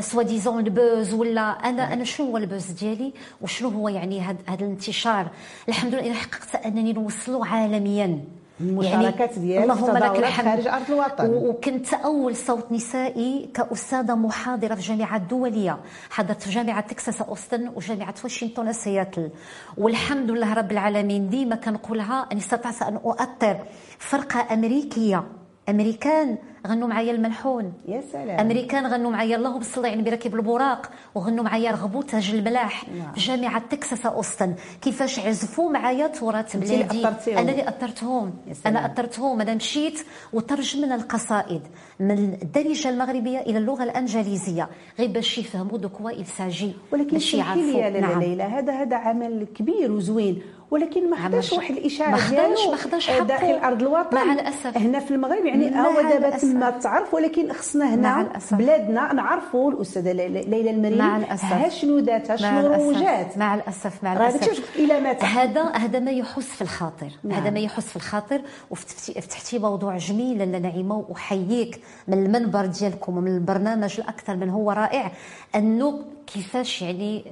سوا 0.00 0.22
ديزون 0.22 0.66
ال 0.66 0.76
buzz 0.76 1.14
ولا 1.14 1.40
أنا 1.40 1.92
أنا 1.92 2.04
شنو 2.04 2.26
هو 2.26 2.36
ال 2.36 2.42
buzz 2.42 2.66
ديالي؟ 2.66 3.12
وشنو 3.40 3.68
هو 3.68 3.88
يعني 3.88 4.20
هذا 4.20 4.38
الانتشار؟ 4.50 5.30
الحمد 5.68 5.94
لله 5.94 6.12
حققت 6.12 6.66
أنني 6.66 6.92
نوصله 6.92 7.46
عالميا. 7.46 8.37
المشاركات 8.60 9.38
ديالك 9.38 9.62
اللهم 9.62 9.96
لك 9.96 10.18
الحمد. 10.18 10.46
خارج 10.46 10.66
أرض 10.66 10.90
الوطن. 10.90 11.34
وكنت 11.34 11.94
أول 11.94 12.36
صوت 12.36 12.72
نسائي 12.72 13.50
كأستاذة 13.54 14.14
محاضرة 14.14 14.74
في 14.74 14.80
جامعة 14.80 15.18
دوليه 15.18 15.78
حضرت 16.10 16.42
في 16.42 16.50
جامعة 16.50 16.80
تكساس 16.80 17.22
أوستن 17.22 17.68
وجامعة 17.74 18.14
واشنطن 18.24 18.72
سياتل 18.72 19.30
والحمد 19.78 20.30
لله 20.30 20.54
رب 20.54 20.72
العالمين. 20.72 21.28
ديما 21.28 21.56
كنقولها 21.56 22.26
اني 22.32 22.40
استطعت 22.40 22.82
أن 22.82 22.96
اؤثر 22.96 23.56
فرقة 23.98 24.54
أمريكية. 24.54 25.24
أمريكان 25.68 26.38
غنوا 26.66 26.88
معايا 26.88 27.12
الملحون 27.12 27.72
يا 27.88 28.02
سلام 28.12 28.40
أمريكان 28.40 28.86
غنوا 28.86 29.10
معايا 29.10 29.36
اللهم 29.36 29.62
صل 29.62 29.84
يعني 29.84 30.02
براكب 30.02 30.34
البراق 30.34 30.90
وغنوا 31.14 31.44
معايا 31.44 31.70
رغبوا 31.70 32.02
تاج 32.02 32.30
الملاح 32.34 32.88
نعم. 32.88 33.12
في 33.12 33.20
جامعة 33.20 33.62
تكساس 33.70 34.06
أوستن 34.06 34.54
كيفاش 34.82 35.18
عزفوا 35.18 35.70
معايا 35.70 36.06
تراث 36.06 36.56
بلادي. 36.56 37.06
أنا 37.28 37.40
اللي 37.40 37.68
اثرتهم. 37.68 38.32
أنا 38.66 38.86
اثرتهم 38.86 39.40
أنا 39.40 39.54
مشيت 39.54 40.00
وترجمنا 40.32 40.94
القصائد 40.94 41.62
من 42.00 42.38
الدارجة 42.42 42.88
المغربية 42.88 43.38
إلى 43.38 43.58
اللغة 43.58 43.82
الأنجليزية 43.84 44.68
غير 44.98 45.08
باش 45.08 45.38
يفهموا 45.38 45.78
دوكوا 45.78 46.10
يلساجي 46.10 46.72
ولكن 46.92 47.10
باش 47.10 47.32
سمحي 47.32 47.72
لي 47.72 48.00
نعم. 48.00 48.20
ليلى 48.20 48.42
هذا 48.42 48.72
هذا 48.72 48.96
عمل 48.96 49.46
كبير 49.54 49.92
وزوين 49.92 50.42
ولكن 50.70 51.10
ما 51.10 51.16
خداش 51.16 51.52
واحد 51.52 51.76
الإشاعة 51.76 52.30
ديالو 52.30 52.76
حقه. 52.76 53.24
داخل 53.24 53.52
أرض 53.52 53.82
الوطن 53.82 54.16
مع 54.16 54.32
الأسف. 54.32 54.76
هنا 54.76 54.98
في 54.98 55.10
المغرب 55.10 55.44
يعني 55.44 55.80
هو 55.80 56.00
دابا 56.00 56.36
تما 56.52 56.70
تعرف 56.70 57.14
ولكن 57.14 57.52
خصنا 57.52 57.94
هنا. 57.94 58.28
بلادنا 58.52 59.12
نعرفوا 59.12 59.72
الأستاذة 59.72 60.12
ليلى 60.12 60.70
المريم 60.70 60.98
مع 60.98 61.16
الأسف. 61.16 61.44
ها 61.44 61.68
شنو 61.68 61.98
داتها 61.98 62.36
شنو. 62.36 62.74
روجات 62.74 63.38
مع 63.38 63.54
الأسف 63.54 64.04
مع 64.04 64.12
الأسف 64.12 64.76
إلى 64.76 65.00
متى 65.00 65.26
هذا 65.26 65.62
هذا 65.62 65.98
ما 65.98 66.10
يحس 66.10 66.46
في 66.46 66.62
الخاطر 66.62 67.10
نعم. 67.24 67.40
هذا 67.40 67.50
ما 67.50 67.60
يحس 67.60 67.88
في 67.88 67.96
الخاطر 67.96 68.40
وفتحتي 68.70 69.20
فتحتي 69.20 69.58
موضوع 69.58 69.96
جميل 69.96 70.38
لاله 70.38 70.58
نعيمة 70.58 71.04
وأحييك 71.08 71.80
من 72.08 72.26
المنبر 72.26 72.66
ديالكم 72.66 73.16
ومن 73.16 73.34
البرنامج 73.34 74.00
الأكثر 74.00 74.36
من 74.36 74.50
هو 74.50 74.70
رائع 74.70 75.12
أنه 75.54 76.04
كيفاش 76.26 76.82
يعني 76.82 77.24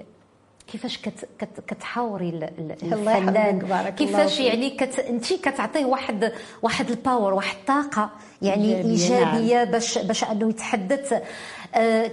كيفاش 0.72 0.98
كت 0.98 1.28
كت 1.38 1.60
كتحاوري 1.66 2.28
الفنان 2.82 3.90
كيفاش. 3.90 4.40
يعني 4.40 4.70
كت 4.70 4.98
انت 4.98 5.32
كتعطيه 5.32 5.84
واحد 5.84 6.32
واحد 6.62 6.90
ال 6.90 6.97
power 6.97 7.34
واحد 7.34 7.56
الطاقة 7.56 8.10
يعني 8.42 8.76
إيجابية، 8.76 9.18
إيجابية 9.18 9.64
باش 9.64 9.98
باش 9.98 10.24
أنه 10.24 10.48
يتحدث 10.48 11.22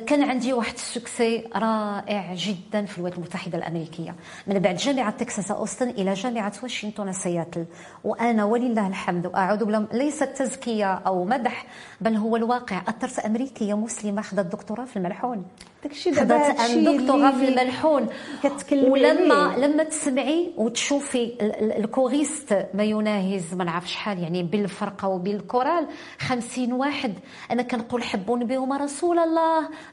كان 0.08 0.24
عندي 0.24 0.54
واحد 0.54 0.74
ال 0.74 0.84
succès 0.84 1.44
رائع 1.56 2.34
جدا 2.36 2.86
في 2.86 2.98
الولايات 2.98 3.18
المتحدة 3.18 3.58
الأمريكية. 3.58 4.16
من 4.48 4.60
بعد 4.60 4.76
جامعة 4.76 5.12
تكساس 5.12 5.52
أوستن 5.52 5.90
إلى 5.90 6.14
جامعة 6.14 6.54
واشنطن 6.64 7.12
سياتل. 7.14 7.66
وأنا 8.04 8.46
ولله 8.46 8.88
الحمد 8.88 9.26
وأعوذ 9.28 9.66
بالله 9.66 9.88
ليست 9.94 10.24
تزكيه 10.24 10.94
أو 10.94 11.26
مدح 11.26 11.66
بل 12.02 12.16
هو 12.16 12.36
الواقع. 12.36 12.82
أثرت 12.88 13.20
أمريكية 13.20 13.74
مسلمة 13.78 14.22
خدت 14.22 14.52
دكتوراه 14.52 14.86
في 14.86 14.98
الملحون. 14.98 15.46
داكشي 15.84 16.12
دابا 16.12 16.36
عن 16.36 16.84
دكتوراه 16.84 17.32
في 17.32 17.48
الملحون. 17.50 18.08
كتكلمي 18.44 18.90
ولما. 18.90 19.56
لما 19.58 19.84
تسمعي 19.84 20.52
وتشوفي 20.58 21.24
ال- 21.24 21.42
ال- 21.42 21.78
الكوريست 21.84 22.66
ما 22.74 22.84
يناهز 22.84 23.54
ما 23.54 23.64
نعرف 23.64 23.90
شحال 23.90 24.20
يعني 24.20 24.44
بالفرقة 24.44 25.08
وبالكورال 25.08 25.88
خمسين 26.20 26.74
واحد. 26.74 27.14
أنا 27.52 27.62
كنقول 27.62 28.04
حبون 28.04 28.46
بهم 28.46 28.74
رسول 28.74 29.20
الله. 29.20 29.43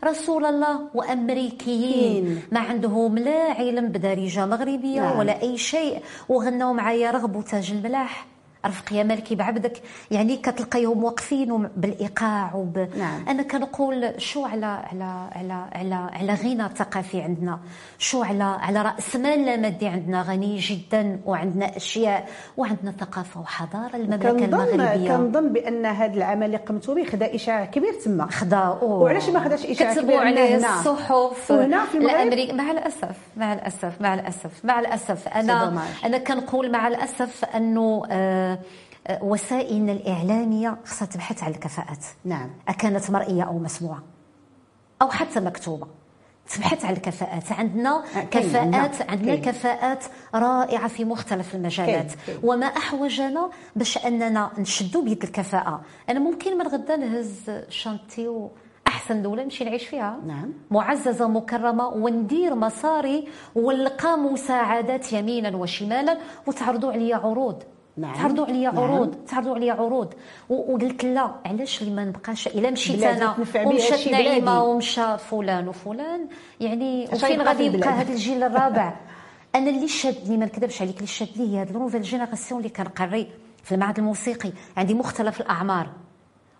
رسول 0.04 0.44
الله 0.44 0.88
وأمريكيين 0.94 2.24
كين. 2.24 2.42
ما 2.52 2.60
عندهم 2.60 3.18
لا 3.18 3.52
علم 3.52 3.86
بدارجة 3.88 4.46
مغربية 4.46 5.00
نعم. 5.00 5.18
ولا 5.18 5.42
أي 5.42 5.58
شيء 5.58 6.02
وغنوا 6.28 6.72
معايا 6.72 7.10
رغب 7.10 7.36
وتاج 7.36 7.70
الملاح 7.70 8.26
رفق 8.66 8.92
يا 8.92 9.02
مالكي 9.02 9.34
بعبدك. 9.34 9.82
يعني 10.10 10.36
كتلقيهم 10.36 11.04
واقفين 11.04 11.68
بالإيقاع 11.76 12.54
وب... 12.54 12.88
نعم. 12.98 13.28
أنا 13.28 13.42
كنقول 13.42 14.12
شو 14.18 14.44
على 14.44 14.66
على 14.66 15.28
على 15.32 15.64
على 15.72 15.94
على 15.94 16.34
غنى 16.34 16.68
ثقافي 16.76 17.20
عندنا؟ 17.22 17.58
شو 17.98 18.22
على 18.22 18.44
على 18.44 18.82
رأس 18.82 19.16
مال 19.16 19.44
لا 19.44 19.56
مادي 19.56 19.86
عندنا؟ 19.86 20.22
غني 20.22 20.58
جدا 20.58 21.20
وعندنا 21.26 21.76
أشياء 21.76 22.28
وعندنا 22.56 22.92
ثقافة 23.00 23.40
وحضارة 23.40 23.96
المملكة 23.96 24.30
كنظن 24.32 24.44
المغربية. 24.44 25.08
كنظن 25.16 25.52
بأن 25.52 25.86
هذا 25.86 26.14
العمل 26.14 26.46
اللي 26.46 26.56
قمتوا 26.56 26.94
به 26.94 27.04
خدا 27.04 27.34
إشاعة 27.34 27.64
كبير 27.64 27.92
تما. 27.92 28.26
خدا 28.30 28.68
وعلاش 28.82 29.28
ما 29.28 29.40
خداش 29.40 29.66
إشاعة 29.66 29.94
كتبوا 29.94 30.18
عليه؟ 30.20 30.56
الصحف. 30.56 31.50
وهنا 31.50 31.84
في 31.84 31.98
المغرب؟ 31.98 32.54
مع 32.54 32.70
الأسف 32.70 33.16
مع 33.36 33.52
الأسف 33.52 34.00
مع 34.00 34.14
الأسف 34.14 34.64
مع 34.64 34.80
الأسف. 34.80 35.28
أنا. 35.28 35.82
أنا 36.04 36.18
كنقول 36.18 36.72
مع 36.72 36.88
الأسف 36.88 37.44
أنه 37.44 38.02
آه، 38.10 38.49
وسائلنا 39.22 39.92
الإعلامية 39.92 40.78
خصها 40.84 41.06
تبحث 41.06 41.42
عن 41.42 41.50
الكفاءات. 41.50 42.04
نعم. 42.24 42.50
أكانت 42.68 43.10
مرئية 43.10 43.42
أو 43.42 43.58
مسموعة. 43.58 44.02
أو 45.02 45.10
حتى 45.10 45.40
مكتوبة. 45.40 45.86
تبحث 46.54 46.84
عن 46.84 46.92
الكفاءات. 46.92 47.52
عندنا 47.52 48.04
كاين، 48.14 48.44
كفاءات 48.44 49.00
نعم، 49.00 49.10
عندنا. 49.10 49.36
كفاءات 49.36 50.04
رائعة 50.34 50.88
في 50.88 51.04
مختلف 51.04 51.54
المجالات. 51.54 52.12
وما 52.42 52.66
أحوجنا 52.66 53.50
باش 53.76 53.98
أننا 53.98 54.50
نشدوا 54.58 55.02
بيد 55.02 55.22
الكفاءة. 55.22 55.82
أنا 56.08 56.20
ممكن 56.20 56.58
من 56.58 56.66
غدا 56.66 56.96
نهز 56.96 57.50
شنطتي 57.68 58.28
و 58.28 58.50
أحسن 58.86 59.22
دولة 59.22 59.42
نمشي 59.42 59.64
نعيش 59.64 59.86
فيها. 59.86 60.20
نعم. 60.26 60.52
معززة 60.70 61.28
مكرمة 61.28 61.88
وندير 61.88 62.54
مصاري 62.54 63.28
ونلقى 63.54 64.18
مساعدات 64.18 65.12
يمينا 65.12 65.56
وشمالا 65.56 66.18
وتعرضوا 66.46 66.92
عليا 66.92 67.16
عروض. 67.16 67.62
نعم. 68.00 68.14
تعرضوا 68.14 68.46
عليا 68.46 68.70
نعم. 68.70 68.78
عروض 68.78 69.14
تعرضوا 69.14 69.54
عليا 69.54 69.72
عروض 69.72 70.14
وقلت 70.48 71.04
لا 71.04 71.30
علاش 71.46 71.82
اللي 71.82 71.94
ما 71.94 72.04
نبقاش 72.04 72.46
إلا 72.46 72.70
مشيت 72.70 73.02
أنا 73.02 73.36
ومشات 73.64 74.08
نعيمة. 74.08 74.62
ومشى 74.62 75.18
فلان 75.18 75.68
وفلان 75.68 76.28
يعني 76.60 77.08
وفين 77.12 77.42
غادي 77.42 77.64
يبقى؟ 77.64 77.88
هذا 77.88 78.12
الجيل 78.12 78.42
الرابع 78.42 78.94
أنا 79.54 79.70
اللي 79.70 79.88
شادني 79.88 80.36
ما 80.36 80.46
نكذبش 80.46 80.82
عليك 80.82 80.96
اللي 80.96 81.06
شادني 81.06 81.56
هي 81.56 81.62
هذه 81.62 81.70
ال 81.70 81.74
nouvelle 81.74 82.02
génération 82.02 82.60
اللي 82.60 82.70
كنقري 82.70 83.28
في 83.64 83.74
المعهد 83.74 83.98
الموسيقي 83.98 84.52
عندي 84.76 84.94
مختلف 84.94 85.40
الأعمار 85.40 85.88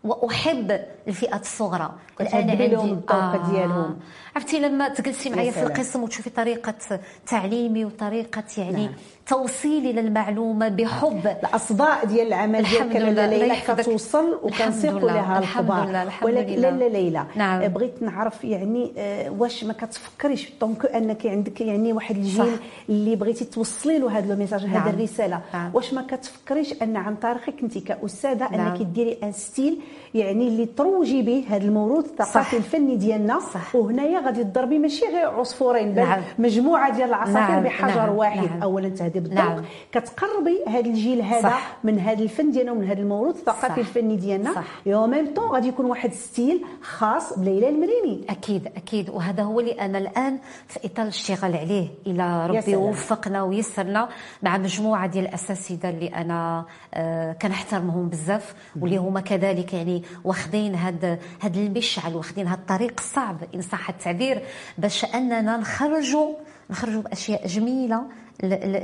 وأحب 0.04 0.80
الفئات 1.08 1.42
الصغرى 1.42 1.92
كتهذبي 2.18 2.68
لهم 2.68 2.92
الذوق 2.92 3.50
ديالهم. 3.50 3.98
عرفتي 4.36 4.60
لما 4.60 4.88
تجلسي 4.88 5.30
معايا 5.30 5.50
في. 5.50 5.62
القسم 5.62 6.02
وتشوفي 6.02 6.30
طريقة 6.30 7.00
تعليمي 7.26 7.84
وطريقة 7.84 8.44
يعني 8.58 8.86
نعم. 8.86 8.94
توصيلي 9.30 9.92
للمعلومة 9.92 10.68
بحب 10.68 11.26
الاصداء 11.26 12.06
ديال 12.06 12.26
العمل 12.26 12.62
ديالك 12.62 12.96
ليلى. 12.96 13.56
كتوصل 13.68 14.38
وكنسيقوا 14.42 15.10
لها 15.10 15.38
الخبر 15.38 16.08
ولكن 16.22 16.52
لله. 16.52 16.70
لاله 16.70 16.88
ليلى 16.88 17.24
نعم. 17.36 17.68
بغيت 17.68 18.02
نعرف 18.02 18.44
يعني 18.44 18.92
آه، 18.98 19.30
واش 19.30 19.64
ما 19.64 19.72
كتفكريش 19.72 20.52
donc 20.60 20.86
أنك 20.86 21.26
عندك 21.26 21.60
يعني 21.60 21.92
واحد 21.92 22.16
الجيل. 22.16 22.56
اللي 22.88 23.16
بغيتي 23.16 23.44
توصلي 23.44 23.98
له 23.98 24.18
هذا 24.18 24.34
ال 24.34 24.38
message 24.38 24.66
نعم. 24.66 24.76
هذه 24.76 24.94
الرسالة 24.94 25.40
نعم. 25.54 25.70
واش 25.74 25.94
ما 25.94 26.02
كتفكريش 26.02 26.82
أن 26.82 26.96
عن 26.96 27.14
طريقك 27.14 27.62
أنت 27.62 27.78
كأستاذة 27.78 28.48
نعم. 28.50 28.54
أنك 28.54 28.82
ديري 28.82 29.18
un 29.22 29.32
style 29.32 29.78
يعني 30.14 30.48
اللي 30.48 30.66
تروجي 30.66 31.22
به 31.22 31.44
هذا 31.48 31.64
الموروث 31.64 32.04
الثقافي. 32.10 32.56
الفني 32.56 32.96
ديالنا. 32.96 33.40
وهنايا 33.74 34.20
غادي 34.20 34.44
تضربي 34.44 34.78
ماشي 34.78 35.04
غير 35.04 35.26
عصفورين 35.26 35.92
بل 35.92 36.02
نعم. 36.02 36.20
مجموعة 36.38 36.96
ديال 36.96 37.08
العصافير 37.08 37.40
نعم. 37.40 37.62
بحجر 37.62 37.96
نعم. 37.96 38.16
واحد 38.16 38.48
نعم. 38.50 38.62
اولا 38.62 38.88
تهدي 38.88 39.19
بالذوق 39.20 39.44
نعم. 39.44 39.64
كتقربي 39.92 40.64
هذا 40.68 40.80
الجيل 40.86 41.22
هذا 41.22 41.42
صح. 41.42 41.76
من 41.84 41.98
هذا 41.98 42.22
الفن 42.22 42.50
ديالنا 42.50 42.72
ومن 42.72 42.84
هذا 42.84 43.00
الموروث 43.00 43.36
الثقافي. 43.36 43.80
الفني 43.80 44.16
ديالنا. 44.16 44.64
اي 44.86 44.94
ميم 44.94 45.34
طون 45.34 45.48
غادي 45.48 45.68
يكون 45.68 45.86
واحد 45.86 46.12
style 46.12 46.64
خاص 46.82 47.38
بليلى 47.38 47.68
لمريني 47.68 48.24
أكيد 48.30 48.66
أكيد 48.66 49.10
وهذا 49.10 49.42
هو 49.42 49.60
اللي 49.60 49.72
أنا 49.72 49.98
الآن 49.98 50.38
في 50.68 50.80
إطار 50.84 51.04
الاشتغال 51.04 51.56
عليه 51.56 51.88
إلى 52.06 52.46
ربي. 52.46 52.76
وفقنا 52.76 53.42
ويسرنا 53.42 54.08
مع 54.42 54.58
مجموعة 54.58 55.06
ديال 55.06 55.26
الأساتذة 55.26 55.90
اللي 55.90 56.08
أنا 56.08 56.64
آه، 56.94 57.32
كنحترمهم 57.32 58.08
بزاف 58.08 58.54
واللي 58.80 58.96
هما 58.96 59.20
كذلك 59.20 59.74
يعني 59.74 60.02
واخدين 60.24 60.74
هذا 60.74 61.18
هذا 61.40 61.60
المشعل 61.60 62.14
واخدين 62.16 62.46
هذا 62.46 62.60
الطريق 62.60 62.94
الصعب 62.98 63.36
إن 63.54 63.62
صح 63.62 63.88
التعبير 63.88 64.42
باش 64.78 65.04
أننا 65.04 65.56
نخرجوا 65.56 66.34
نخرجوا 66.70 67.02
بأشياء 67.02 67.46
جميلة 67.46 68.02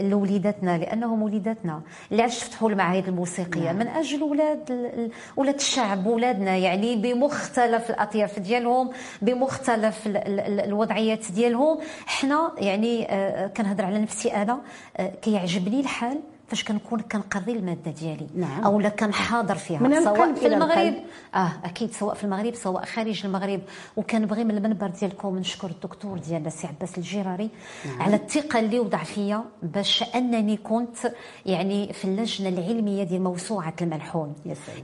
لوليداتنا 0.01 0.79
لانهم 0.79 1.23
وليداتنا 1.23 1.81
اللي 2.13 2.23
علاش 2.23 2.45
فتحوا 2.45 2.71
المعاهد 2.71 3.09
الموسيقية؟ 3.09 3.73
من 3.73 3.89
أجل 3.89 4.23
ولاد 4.23 4.71
ال- 4.71 4.87
ال- 4.87 5.11
ولاد 5.37 5.55
الشعب 5.55 6.07
ولادنا 6.07 6.57
يعني 6.57 6.97
بمختلف 6.97 7.91
الأطياف 7.91 8.39
ديالهم 8.39 8.91
بمختلف 9.23 10.07
ال- 10.07 10.17
ال- 10.17 10.41
ال- 10.41 10.61
الوضعيات 10.61 11.33
ديالهم. 11.33 11.79
حنا 12.07 12.53
يعني 12.59 13.07
آه، 13.13 13.47
كنهضر 13.47 13.85
على 13.85 13.99
نفسي 13.99 14.29
أنا 14.29 14.61
آه، 14.97 15.13
كيعجبني 15.23 15.81
الحال 15.81 16.19
فاش 16.49 16.65
كنكون 16.65 17.01
كنقري 17.01 17.53
المادة 17.53 17.91
ديالي 17.91 18.27
نعم. 18.37 18.65
أو 18.65 18.81
لا 18.81 18.89
كنحاضر 18.89 19.55
فيها 19.55 19.81
من 19.81 20.05
سواء 20.05 20.35
في 20.35 20.47
المغرب 20.47 20.71
القلب. 20.71 21.03
آه 21.35 21.53
أكيد 21.65 21.93
سواء 21.93 22.15
في 22.15 22.25
المغرب 22.25 22.55
سواء 22.55 22.85
خارج 22.85 23.27
المغرب 23.27 23.61
وكنبغي 23.97 24.45
من 24.45 24.57
المنبر 24.57 24.87
ديالكم 24.87 25.39
نشكر 25.39 25.69
الدكتور 25.69 26.19
ديالنا 26.19 26.51
سي 26.51 26.67
عباس 26.67 26.99
الجيراري 26.99 27.51
نعم. 27.87 28.03
على 28.03 28.17
الثقة 28.17 28.59
اللي 28.59 28.79
وضع 28.79 29.03
فيا 29.03 29.45
باش 29.63 30.05
أنني 30.15 30.57
كنت 30.57 30.97
يعني 31.47 31.93
في 31.93 32.05
اللجنة 32.05 32.49
العلمية 32.49 33.03
ديال 33.05 33.23
موسوعة 33.23 33.75
الملحون. 33.83 34.35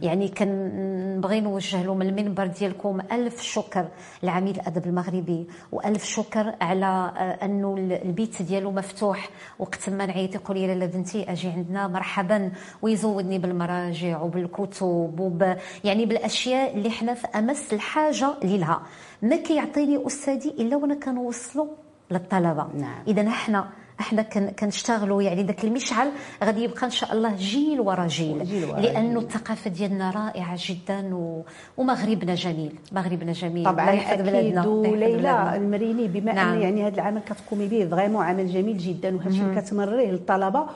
يعني 0.02 0.28
كنبغي 0.28 1.40
نوجه 1.40 1.82
له 1.82 1.94
من 1.94 2.06
المنبر 2.06 2.46
ديالكم 2.46 3.00
ألف 3.12 3.42
شكر 3.42 3.88
لعميد 4.22 4.56
الأدب 4.56 4.86
المغربي 4.86 5.46
وألف 5.72 6.04
شكر 6.04 6.54
على 6.60 6.86
آه، 6.86 7.44
أنه 7.44 7.74
البيت 8.04 8.42
ديالو 8.42 8.70
مفتوح 8.70 9.30
وقت 9.58 9.90
ما 9.90 10.06
نعيط 10.06 10.34
يقول 10.34 10.58
لي 10.58 10.66
لاله 10.66 10.86
بنتي 10.86 11.32
أجي 11.32 11.51
عندنا 11.52 11.88
مرحبا 11.88 12.50
ويزودني 12.82 13.38
بالمراجع 13.38 14.22
وبالكتب 14.22 15.20
وب 15.20 15.56
يعني 15.84 16.06
بالأشياء 16.06 16.74
اللي 16.76 16.90
حنا 16.90 17.14
في 17.14 17.26
أمس 17.38 17.72
الحاجة 17.72 18.28
لها 18.44 18.82
ما 19.22 19.36
كيعطيني 19.36 20.06
أستاذي 20.06 20.50
إلا 20.50 20.76
وأنا 20.76 20.94
كنوصلو 20.94 21.68
للطلبة. 22.10 22.66
نعم. 22.78 23.02
إذا 23.08 23.28
إحنا 23.28 23.68
إحنا 24.00 24.22
كن- 24.22 24.50
كنشتغلوا 24.50 25.22
يعني 25.22 25.42
ذاك 25.42 25.64
المشعل 25.64 26.08
غادي 26.44 26.64
يبقى 26.64 26.86
إن 26.86 26.90
شاء 26.90 27.12
الله 27.12 27.36
جيل 27.36 27.80
ورا 27.80 28.06
جيل, 28.06 28.44
جيل 28.44 28.64
ورا 28.70 28.80
لأنه 28.80 29.20
الثقافة 29.20 29.70
ديالنا 29.70 30.10
رائعة 30.10 30.58
جدا 30.58 31.14
و... 31.14 31.42
ومغربنا 31.76 32.34
جميل 32.34 32.72
مغربنا 32.92 33.32
جميل. 33.32 33.64
طبعا 33.64 33.86
بلادنا 33.90 34.60
أكيد. 34.60 34.92
بلادنا. 34.92 35.56
المريني 35.56 36.08
بما 36.08 36.32
نعم. 36.32 36.52
ان 36.54 36.62
يعني 36.62 36.86
هذا 36.86 36.94
العمل 36.94 37.20
كتقومي 37.20 37.66
به 37.68 37.88
فريمون 37.90 38.24
عمل 38.24 38.46
جميل 38.48 38.78
جدا 38.78 39.08
اللي 39.08 39.60
كتمريه 39.60 40.10
للطلبة. 40.10 40.66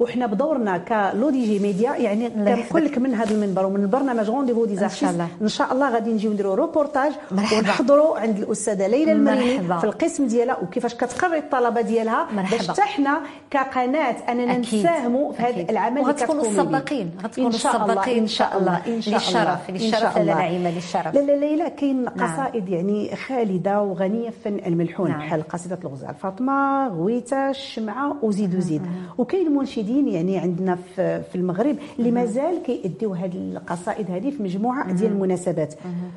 وحنا 0.00 0.26
بدورنا 0.26 0.78
ك 0.78 1.44
LODJ 1.44 1.58
Média 1.58 1.96
يعني 1.96 2.30
كنقول 2.30 2.84
لك 2.84 2.98
من 2.98 3.14
هذا 3.14 3.34
المنبر 3.34 3.66
ومن 3.66 3.80
البرنامج 3.80 4.28
Rendez-vous 4.28 4.64
des 4.64 4.84
إن 4.84 4.88
شاء 4.88 5.10
الله. 5.10 5.28
إن 5.42 5.48
شاء 5.48 5.72
الله 5.72 5.90
غادي 5.90 6.12
نجيو 6.12 6.32
نديروا 6.32 6.54
روبورتاج. 6.54 7.12
ونحضروا 7.32 8.18
عند 8.18 8.38
الأستاذة 8.38 8.86
ليلى 8.86 9.12
لمريني. 9.12 9.78
في 9.78 9.84
القسم 9.84 10.26
ديالها 10.26 10.56
وكيفاش 10.62 10.94
كتقري 10.94 11.38
الطلبة 11.38 11.80
ديالها. 11.80 12.26
باش 12.32 12.68
حتى 12.68 12.82
حنا 12.82 13.20
كقناة 13.50 14.16
أننا. 14.28 14.58
نساهموا 14.58 15.32
في 15.32 15.42
هذا. 15.42 15.70
العمل 15.70 15.98
اللي 15.98 16.10
وغتكونوا. 16.10 16.42
السباقين 16.46 17.10
غتكونوا 17.24 17.50
السباقين 17.50 18.18
إن 18.18 18.26
شاء 18.26 18.58
الله 18.58 18.80
إن 18.86 19.00
شاء 19.00 19.14
للشرف 19.14 19.38
الله 19.38 19.60
للشرف 19.68 20.00
شاء 20.00 20.18
لاله. 20.18 20.34
نعيمه 20.34 20.70
للشرف 20.70 21.14
لاله 21.14 21.32
ليلى 21.32 21.70
كاين 21.70 22.04
نعم. 22.04 22.14
قصائد 22.14 22.68
يعني 22.68 23.16
خالدة 23.16 23.82
وغنية 23.82 24.30
في 24.30 24.36
فن 24.44 24.60
الملحون 24.66 25.10
نعم. 25.10 25.18
بحال 25.18 25.48
قصيدة 25.48 25.78
الغزال 25.84 26.14
فاطمة 26.14 26.88
غيثة 26.88 27.50
الشمعة 27.50 28.16
وزيد 28.22 28.54
وزيد 28.54 28.82
وكاين 29.18 29.56
منشدين 29.90 30.08
يعني 30.08 30.38
عندنا 30.38 30.74
في 30.74 31.22
في 31.22 31.34
المغرب 31.34 31.76
اللي 31.98 32.10
مازال 32.10 32.62
كيأديو 32.62 33.14
هذه 33.14 33.36
القصائد 33.36 34.10
هذه 34.10 34.30
في 34.30 34.42
مجموعة 34.42 34.92
ديال 34.92 35.12
المناسبات. 35.12 35.74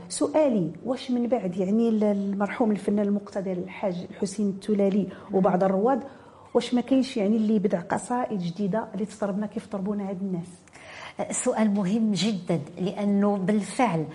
سؤالي 0.09 0.71
واش 0.86 1.12
من 1.12 1.27
بعد 1.27 1.57
يعني 1.57 1.89
المرحوم 1.89 2.71
الفنان 2.71 3.07
المقتدر 3.07 3.51
الحاج 3.51 4.07
الحسين 4.09 4.49
التلالي 4.49 5.07
وبعض 5.33 5.63
الرواد 5.63 6.03
واش 6.53 6.73
ما 6.73 6.81
كاينش 6.81 7.17
يعني 7.17 7.38
اللي 7.38 7.55
يبدع 7.55 7.81
قصائد 7.81 8.39
جديدة 8.39 8.88
اللي 8.93 9.05
تطربنا 9.05 9.47
كيف 9.47 9.67
طربونا 9.67 10.09
هاد 10.09 10.21
الناس؟ 10.21 10.47
سؤال 11.32 11.73
مهم 11.73 12.12
جدا 12.12 12.60
لأنه 12.80 13.38
بالفعل 13.38 14.06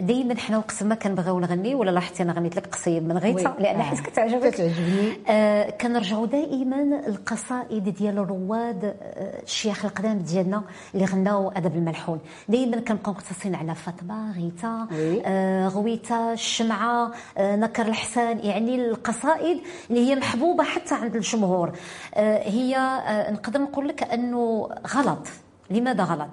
دائما 0.00 0.34
حنا 0.36 0.58
وقت 0.58 0.82
ما 0.82 0.94
كنبغيو 0.94 1.40
نغني 1.40 1.74
ولا 1.74 1.90
لاحظتي 1.90 2.22
أنا 2.22 2.32
غنيت 2.32 2.56
لك 2.56 2.66
قصيد 2.66 3.08
من 3.08 3.18
غيتا 3.18 3.50
oui. 3.50 3.62
لأن 3.62 3.80
آه. 3.80 3.82
حيت 3.82 4.00
كتعجبك 4.00 4.50
كتعجبني. 4.54 5.12
آه 5.28 5.70
كنرجعوا 5.70 6.26
دائما 6.26 7.02
القصائد 7.06 7.88
ديال 7.88 8.18
الرواد 8.18 8.84
آه، 8.84 9.42
الشيخ 9.42 9.84
القدام 9.84 10.18
ديالنا 10.18 10.62
اللي 10.94 11.04
غناو 11.04 11.48
أدب 11.50 11.76
الملحون 11.76 12.18
دائما 12.48 12.80
كنبقاو 12.80 13.14
مقتصرين 13.14 13.54
على 13.54 13.74
فاطمة 13.74 14.32
غيتا. 14.32 14.88
آه 15.26 15.68
غويته 15.68 16.32
الشمعة 16.32 17.10
آه 17.38 17.56
نكر 17.56 17.86
الحسان 17.86 18.38
يعني 18.38 18.74
القصائد 18.76 19.58
اللي 19.90 20.10
هي 20.10 20.16
محبوبة 20.16 20.64
حتى 20.64 20.94
عند 20.94 21.16
الجمهور 21.16 21.72
آه 22.14 22.48
هي 22.48 22.76
آه 22.76 23.30
نقدر 23.30 23.60
نقول 23.60 23.88
لك 23.88 24.02
أنه 24.02 24.68
غلط 24.94 25.28
لماذا 25.70 26.04
غلط؟ 26.04 26.30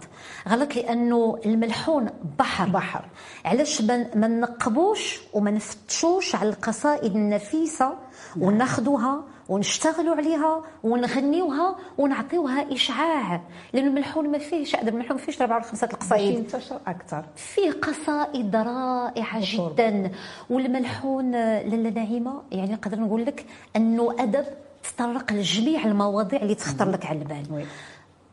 غلط 0.50 0.76
لأنه 0.76 1.40
الملحون 1.46 2.10
بحر 2.40 2.70
بحر. 2.70 3.06
علاش 3.46 3.82
ما 4.16 4.28
نقبوش 4.28 5.20
وما 5.34 5.52
نفتشوش 5.52 6.36
على 6.36 6.50
القصائد 6.50 7.16
النفيسة 7.16 7.94
وناخذوها 8.40 9.24
ونشتغلوا 9.50 10.16
عليها 10.16 10.64
ونغنيوها 10.84 11.76
ونعطيوها 11.98 12.74
إشعاع 12.74 13.42
لأنه 13.74 13.88
الملحون 13.88 14.30
ما 14.32 14.38
فيهش 14.38 14.76
أدب 14.76 14.88
الملحون 14.88 15.18
ما 15.18 15.24
فيهش 15.24 15.42
اربعه 15.42 15.56
ولا 15.56 15.66
خمسة 15.66 15.88
القصائد 15.94 16.38
ينتشر 16.38 16.80
أكثر 16.88 17.26
فيه 17.36 17.72
قصائد 17.72 18.52
بالضبط. 18.52 19.74
جدا 19.74 20.12
والملحون 20.50 21.32
لاله 21.32 21.90
نعيمة 21.90 22.42
يعني 22.52 22.74
نقدر 22.74 23.00
نقول 23.00 23.26
لك 23.26 23.46
أنه 23.76 24.16
أدب 24.20 24.46
تطرق 24.84 25.34
لجميع 25.34 25.86
المواضيع 25.86 26.42
اللي 26.42 26.56
تخطر 26.56 26.92
لك 26.92 27.06
على 27.06 27.20
البال. 27.20 27.66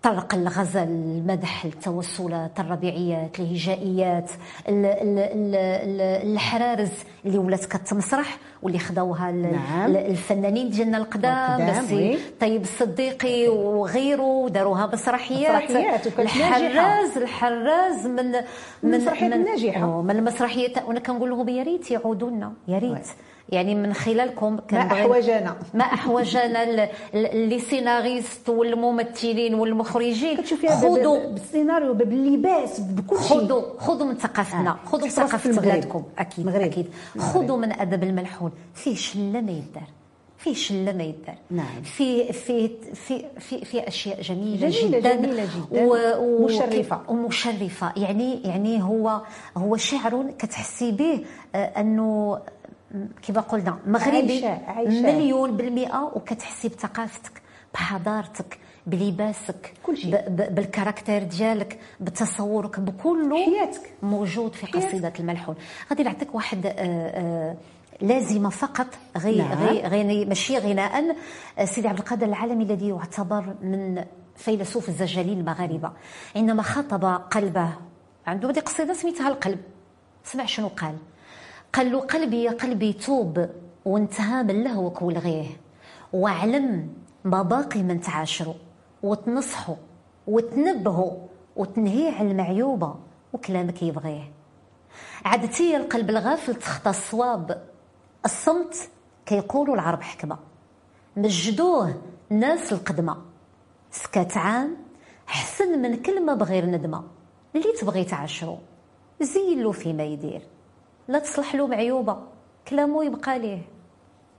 طرق 0.09 0.35
الغزل 0.35 0.83
المدح 0.83 1.65
التوسلات 1.65 2.61
الربيعيات 2.61 3.41
الهجائيات 3.41 4.31
ال- 4.69 4.87
ال- 4.87 5.19
ال- 5.19 5.55
ال- 5.55 6.33
الحرارز 6.33 6.89
اللي 7.27 7.39
ولات 7.39 7.65
كتمسرح 7.65 8.37
واللي 8.63 8.79
خداوها 8.79 9.31
نعم. 9.31 9.91
ال- 9.91 9.97
الفنانين 9.97 10.71
ديالنا 10.71 10.99
القدام. 10.99 11.61
طيب 12.41 12.63
الصديقي 12.63 13.49
وغيره 13.49 14.49
داروها 14.49 14.87
مسرحيات 14.93 15.63
مسرحيات. 15.65 16.07
الحراز 16.67 17.17
الحراز 17.19 18.07
من 18.07 18.33
من 18.83 18.95
المسرحيات 18.95 19.33
الناجحة. 19.33 19.83
أوه، 19.85 20.03
من 20.03 20.17
المسرحيات 20.17 20.85
وأنا 20.87 21.01
كنقول 21.01 21.31
لهم 21.31 21.49
يا 21.49 21.63
ريت 21.63 21.91
يعودوا 21.91 22.31
لنا 22.31 22.53
يا 22.69 22.79
ريت 22.79 23.07
يعني 23.49 23.75
من 23.75 23.93
خلالكم 23.95 24.59
ما 24.73 24.79
أحوجنا 24.79 25.57
ما 25.75 25.85
أحوجنا 25.85 26.89
لي 27.15 27.59
سيناريست 27.61 28.49
والممثلين 28.49 29.55
والمخرجين 29.55 30.39
خذوا 30.69 31.27
بالسيناريو 31.33 31.95
باللباس 31.95 32.81
بكل 32.81 33.17
شيء 33.17 33.39
خذوا 33.39 33.63
خذوا 33.79 34.07
من 34.07 34.15
ثقافتنا 34.17 34.71
آه. 34.71 34.79
خذوا 34.89 35.05
من 35.05 35.11
ثقافة. 35.11 35.61
بلادكم 35.61 36.03
أكيد 36.19 36.47
المغرب. 36.47 36.63
أكيد. 36.65 36.87
خذوا 37.19 37.57
من 37.57 37.73
أدب 37.73 38.03
الملحون 38.03 38.53
فيه 38.75 38.95
شلة 38.95 39.41
ما 39.41 39.51
يدار 39.53 39.89
فيه 40.39 40.55
شلة 40.55 40.93
ما 40.93 41.03
يدار 41.05 41.35
نعم. 41.51 41.83
في 41.83 42.33
في 42.33 42.71
في 42.95 43.25
في 43.41 43.65
في 43.65 43.89
أشياء 43.89 44.21
جميلة, 44.23 44.71
جميلة- 44.71 44.85
جدا 44.85 45.15
جميلة 45.15 45.49
جدا. 45.73 46.19
مشرفة. 46.45 47.01
ومشرفه 47.09 47.93
يعني 47.97 48.43
يعني 48.45 48.83
هو 48.83 49.21
هو 49.57 49.77
شعر 49.77 50.31
كتحسي 50.39 50.91
به 50.93 51.25
آه، 51.55 51.81
أنه 51.81 52.39
كما 53.23 53.41
قلنا 53.41 53.79
مغربي 53.87 54.41
عايشة- 54.41 54.69
عايشة. 54.69 55.03
مليون 55.03 55.57
بالمئة 55.57 56.13
وكتحسي 56.15 56.69
بثقافتك 56.69 57.43
بحضارتك 57.75 58.59
بلباسك 58.87 59.73
كل 59.83 59.97
شيء. 59.97 60.29
بالكاركتير 60.29 61.23
ديالك 61.23 61.79
بتصورك 62.01 62.81
بكله 62.81 63.45
حياتك. 63.45 63.91
موجود 64.03 64.55
في 64.55 64.67
حياتك. 64.67 64.89
قصيدة 64.89 65.13
الملحون 65.21 65.55
غادي 65.91 66.03
نعطيك 66.03 66.35
واحد 66.35 66.67
آه، 66.67 66.73
آه، 66.79 67.57
لازمة 68.01 68.51
فقط 68.51 68.87
غي 69.19 69.39
نعم. 69.39 69.53
غي 69.65 69.81
غي 69.83 70.25
ماشي 70.25 70.59
غناء 70.59 71.17
آه، 71.59 71.65
سيدي 71.65 71.89
عبد 71.89 71.99
القادر 71.99 72.27
العالمي 72.27 72.65
الذي 72.65 72.89
يعتبر 72.89 73.55
من 73.63 74.05
فيلسوف 74.37 74.89
الزجاجين 74.89 75.41
المغاربة 75.41 75.93
عندما 76.37 76.63
خاطب 76.63 77.05
قلبه 77.31 77.69
عنده 78.27 78.51
هذه 78.51 78.61
قصيدة 78.61 78.95
سميتها 78.95 79.29
القلب 79.29 79.59
سمع 80.25 80.45
شنو 80.47 80.69
قال 80.69 80.95
قال 81.73 81.93
له 81.93 82.01
قلبي 82.01 82.43
يا 82.43 82.51
قلبي 82.51 82.93
توب 82.93 83.49
وانتهى 83.85 84.43
من 84.43 84.65
لهوك 84.65 85.03
ولغيه 85.03 85.49
واعلم 86.13 86.95
ما 87.25 87.43
باقي 87.43 87.83
من 87.83 88.01
تعاشروا 88.01 88.55
وتنصحوا 89.03 89.77
وتنبهوا 90.27 91.13
وتنهيه 91.57 92.13
على 92.13 92.31
المعيوبة 92.31 92.95
وكلامك 93.33 93.83
يبغيه. 93.83 94.33
عادتي 95.25 95.77
القلب 95.77 96.11
الغافل 96.11 96.55
تخطى 96.55 96.91
الصواب. 96.91 97.65
الصمت 98.25 98.91
كيقولوا 99.27 99.75
العرب 99.75 100.03
حكمة. 100.03 100.39
مجدوه 101.17 102.03
ناس 102.31 102.73
القدمة. 102.73 103.17
سكات 103.91 104.37
عام 104.37 104.77
حسن 105.27 105.83
من 105.83 106.03
كلمة 106.03 106.35
بغير 106.35 106.67
ندمة. 106.67 107.05
اللي 107.57 107.73
تبغي 107.81 108.05
تعاشرو 108.05 108.59
زين 109.21 109.63
له 109.63 109.73
فيما 109.73 110.05
يدير. 110.05 110.43
لا 111.09 111.19
تصلح 111.19 111.55
له 111.55 111.67
معيوبة 111.67 112.17
كلامه 112.69 113.05
يبقى 113.05 113.39
ليه. 113.39 113.63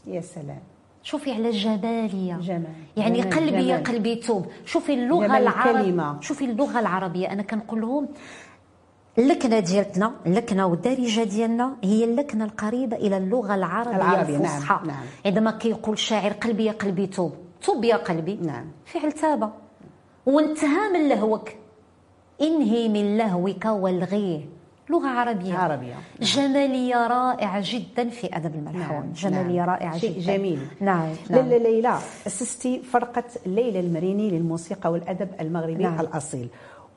يا 0.07 0.21
سلام. 0.21 0.61
شوفي 1.03 1.31
على 1.31 1.49
الجمالية 1.49 2.33
جمال. 2.33 2.73
يعني 2.97 3.21
جمال، 3.21 3.33
قلبي 3.33 3.67
يا 3.67 3.77
جمال. 3.77 3.83
قلبي 3.83 4.15
توب. 4.15 4.45
شوفي 4.65 4.93
العربية 4.93 5.49
الكلمة. 5.49 6.21
شوفي 6.21 6.45
اللغة 6.45 6.79
العربية. 6.79 7.31
أنا 7.31 7.43
كنقول 7.43 7.81
لهم 7.81 8.07
اللكنة 9.17 9.59
ديالتنا 9.59 10.13
اللكنة 10.25 10.65
والدارجة 10.65 11.23
ديالنا 11.23 11.77
هي 11.83 12.03
اللكنة 12.03 12.45
القريبة 12.45 12.97
إلى 12.97 13.17
اللغة 13.17 13.55
العربية, 13.55 13.95
العربية، 13.95 14.37
نعم، 14.37 14.41
الفصحى. 14.41 14.87
نعم. 14.87 15.03
عندما 15.25 15.51
كيقول 15.51 15.97
شاعر 15.97 16.31
قلبي 16.31 16.65
يا 16.65 16.71
قلبي 16.71 17.07
توب. 17.07 17.33
توب 17.61 17.83
يا 17.83 17.95
قلبي. 17.95 18.35
نعم. 18.35 18.65
فعل 18.85 19.11
تاب 19.11 19.53
وانتهى 20.25 20.89
من 20.93 21.09
لهوك. 21.09 21.49
انهي 22.41 22.89
من 22.89 23.17
لهوك 23.17 23.65
والغيه. 23.65 24.58
لغة 24.89 25.07
عربية 25.07 25.53
عربية. 25.57 25.93
جمالية 26.21 27.07
رائعة 27.07 27.61
جدا 27.65 28.09
في 28.09 28.35
أدب 28.37 28.55
الملحون 28.55 28.99
نعم، 29.05 29.11
جمالية 29.13 29.59
نعم. 29.59 29.69
رائعة 29.69 29.97
شيء 29.97 30.19
جدا 30.19 30.37
جميل. 30.37 30.59
نعم 30.81 31.09
نعم 31.29 31.49
لاله 31.49 31.57
ليلى 31.57 31.97
أسستي 32.27 32.81
فرقة 32.83 33.23
ليلى 33.45 33.79
المريني 33.79 34.29
للموسيقى 34.29 34.91
والأدب 34.91 35.29
المغربي. 35.41 35.83
نعم. 35.83 35.99
الأصيل 35.99 36.49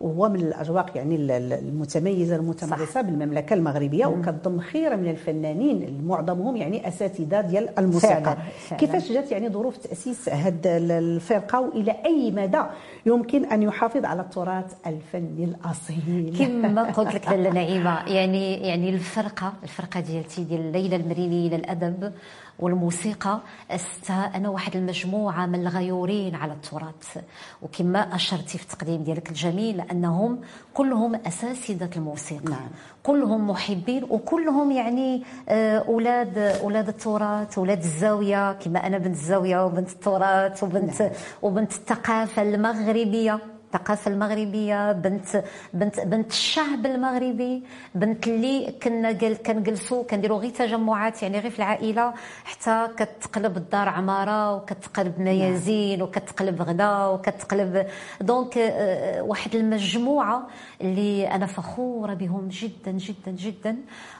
وهو 0.03 0.29
من 0.29 0.41
الأجواق 0.41 0.91
يعني 0.97 1.17
ال- 1.17 1.31
ال- 1.31 1.53
المتميزة 1.53 2.37
المتمرسة 2.37 3.01
بالمملكة 3.01 3.55
المغربية 3.55 4.07
وكتضم 4.07 4.61
خيره 4.61 4.97
من 4.97 5.09
الفنانين 5.11 6.05
معظمهم 6.07 6.57
يعني 6.57 6.88
أساتذة 6.88 7.41
ديال 7.41 7.79
الموسيقى 7.79 8.23
فعلاً، 8.23 8.37
فعلاً. 8.69 8.81
كيفاش 8.81 9.12
جات 9.12 9.33
يعني 9.33 9.49
ظروف 9.49 9.77
تأسيس 9.77 10.29
هذه 10.29 10.55
الفرقة 10.67 11.61
وإلى 11.61 11.97
أي 12.07 12.31
مدى 12.31 12.62
يمكن 13.07 13.45
أن 13.45 13.62
يحافظ 13.62 14.05
على 14.05 14.21
التراث 14.23 14.73
الفني 14.87 15.45
الأصيل؟ 15.45 16.37
كما 16.38 16.83
قلت 16.97 17.15
لك 17.15 17.29
لاله 17.29 17.51
نعيمة 17.51 18.05
يعني 18.09 18.55
يعني 18.69 18.91
الفرقه 18.91 19.53
الفرقة 19.62 20.01
ديالتي 20.01 20.45
ديال 20.45 20.73
ليلى 20.73 20.97
المريني 20.97 21.49
للادب 21.49 22.12
والموسيقى 22.59 23.41
استها 23.71 24.37
أنا 24.37 24.49
واحد 24.49 24.77
المجموعة 24.77 25.47
من 25.47 25.61
الغيورين 25.61 26.35
على 26.35 26.53
التراث. 26.53 27.19
وكما 27.62 28.15
اشرتي 28.15 28.59
في 28.59 28.65
التقديم 28.65 29.03
ديالك 29.03 29.29
الجميل 29.29 29.81
أنهم 29.81 30.41
كلهم 30.75 31.15
اساتذه 31.15 31.91
الموسيقى. 31.97 32.51
نعم. 32.51 32.69
كلهم 33.03 33.51
محبين 33.51 34.05
وكلهم 34.05 34.71
يعني 34.73 35.23
آه، 35.49 35.79
أولاد 35.79 36.38
أولاد 36.38 36.88
التراث 36.88 37.59
أولاد 37.59 37.79
الزاوية. 37.79 38.53
كما 38.53 38.87
أنا 38.87 38.99
بنت 38.99 39.15
الزاوية 39.17 39.65
وبنت 39.67 39.91
التراث 39.91 40.62
وبنت 40.62 41.12
وبنت 41.43 41.73
الثقافة 41.73 42.43
المغربية. 42.43 43.38
الثقافة 43.75 44.11
المغربية 44.11 44.93
بنت 44.93 45.45
بنت 45.75 46.01
بنت 46.01 46.31
الشعب 46.31 46.87
المغربي 46.87 47.63
بنت 47.95 48.29
اللي 48.29 48.73
كنا 48.83 49.13
جل 49.13 49.37
كنجلسوا 49.37 50.05
كنديروا 50.05 50.39
غير 50.39 50.51
تجمعات 50.51 51.23
يعني 51.23 51.39
غير 51.39 51.51
في 51.51 51.59
العائلة 51.59 52.15
حتى 52.45 52.89
كتقلب 52.97 53.57
الدار 53.57 53.89
عمارة 53.89 54.55
وكتقلب 54.55 55.21
ميازين 55.21 56.03
وكتقلب 56.03 56.63
غدا 56.63 57.07
وكتقلب 57.07 57.87
donc 58.21 58.59
آه، 58.59 59.23
واحد 59.23 59.55
المجموعة 59.55 60.47
اللي 60.81 61.31
أنا 61.31 61.47
فخورة 61.47 62.15
بهم 62.15 62.49
جدا 62.49 62.91
جدا 62.93 63.31
جدا 63.31 63.77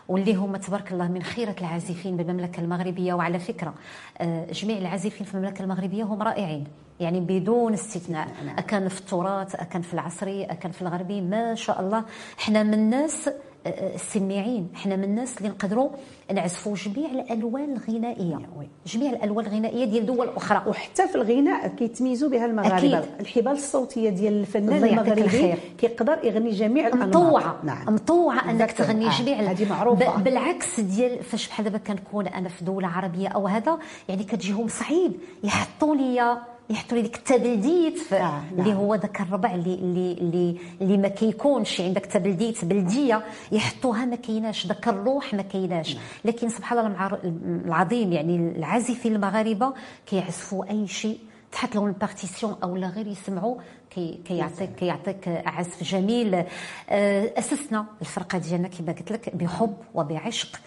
واللي 0.09 0.35
هم 0.35 0.57
تبارك 0.57 0.93
الله 0.93 1.09
من 1.09 1.23
خيرة 1.23 1.57
العازفين 1.61 2.17
بالمملكة 2.17 2.61
المغربية 2.61 3.15
وعلى 3.15 3.39
فكرة 3.39 3.75
آه، 4.19 4.47
جميع 4.53 4.79
العازفين 4.79 5.27
في 5.27 5.35
المملكة 5.35 5.63
المغربية 5.63 6.05
هم 6.05 6.23
رائعين. 6.23 6.65
يعني 7.03 7.21
بدون 7.21 7.73
استثناء. 7.73 8.29
أكان 8.59 8.89
في 8.89 9.01
التراث 9.01 9.55
أكان 9.55 9.83
في 9.83 9.95
العصري 9.95 10.45
أكان 10.45 10.73
في 10.73 10.83
الغربي 10.83 11.21
ما 11.21 11.55
شاء 11.55 11.81
الله. 11.81 12.05
إحنا 12.41 12.63
من 12.63 12.75
الناس 12.75 13.31
السماعين. 13.67 14.69
إحنا 14.75 14.97
من 14.97 15.05
الناس 15.05 15.39
اللي 15.39 15.49
نقدروا 15.49 15.89
نعزفوا 16.35 16.75
جميع 16.75 17.11
الألوان 17.11 17.77
الغنائية. 17.77 18.37
oui. 18.59 18.69
جميع 18.87 19.11
الألوان 19.11 19.47
الغنائية 19.47 19.85
ديال 19.85 20.07
دول 20.07 20.29
أخرى. 20.37 20.63
وحتى 20.67 21.09
في 21.09 21.15
الغناء 21.15 21.69
كيتميزوا 21.69 22.29
بها 22.31 22.47
المغاربة. 22.47 22.99
أكيد. 22.99 23.11
الحبال 23.21 23.53
الصوتية 23.53 24.11
ديال 24.11 24.33
الفنان 24.41 24.85
المغربي. 24.85 25.55
كيقدر 25.79 26.19
يغني 26.25 26.51
جميع 26.51 26.87
الأنماط. 26.87 27.09
مطوعة. 27.09 27.57
نعم. 27.65 27.95
مطوعة 27.95 28.51
أنك. 28.51 28.73
تغني 28.73 29.07
آه، 29.07 29.11
جميع 29.19 29.37
هذه 29.51 29.71
معروفة. 29.71 30.17
ب- 30.17 30.25
بالعكس 30.25 30.81
ديال 30.81 31.23
فاش 31.25 31.49
بحال 31.49 31.65
دابا 31.65 31.79
كنكون 31.79 32.27
أنا 32.27 32.49
في 32.49 32.65
دولة 32.65 32.89
عربية 32.89 33.29
أو 33.29 33.47
هذا 33.49 33.79
يعني 34.09 34.25
كتجيهم 34.25 34.69
صعيب. 34.69 35.13
يحطوا 35.45 35.95
لي 35.97 36.37
يحطوا 36.71 36.97
لي 36.97 37.03
ديك 37.03 37.17
التبلديت 37.17 38.13
آه، 38.13 38.19
نعم. 38.19 38.43
اللي 38.59 38.75
هو 38.75 38.95
ذاك 38.95 39.21
الربع 39.21 39.55
اللي 39.55 39.75
اللي 39.75 40.13
اللي, 40.13 40.59
اللي 40.81 40.97
ما 40.97 41.09
كيكونش 41.09 41.81
عندك 41.81 42.07
تبلديت 42.07 42.65
بلدية 42.65 43.23
يحطوها 43.53 44.05
ما 44.05 44.17
كايناش. 44.17 44.67
ذاك 44.67 44.89
الروح 44.89 45.35
ما 45.35 45.43
كايناش. 45.43 45.97
لكن 46.25 46.49
سبحان 46.49 46.79
الله 46.79 47.19
العظيم 47.65 48.13
يعني 48.13 48.37
العازفين 48.37 49.15
المغاربة 49.15 49.73
كيعزفوا 50.07 50.71
أي 50.71 50.87
شيء 50.87 51.19
تحط 51.53 51.75
لهم 51.75 51.87
ال 51.87 51.94
partition 51.94 52.57
أو 52.63 52.77
لا 52.77 52.87
غير 52.89 53.07
يسمعوا 53.07 53.57
كي 53.91 54.21
كيعطيك 54.25 54.71
كيعطيك 54.75 55.29
عزف 55.29 55.83
جميل. 55.83 56.35
آه، 56.91 57.33
أسسنا 57.39 57.87
الفرقة 58.01 58.39
ديالنا 58.39 58.69
كما 58.69 58.93
قلت 58.93 59.13
لك 59.13 59.37
بحب 59.37 59.77
وبعشق 59.95 60.61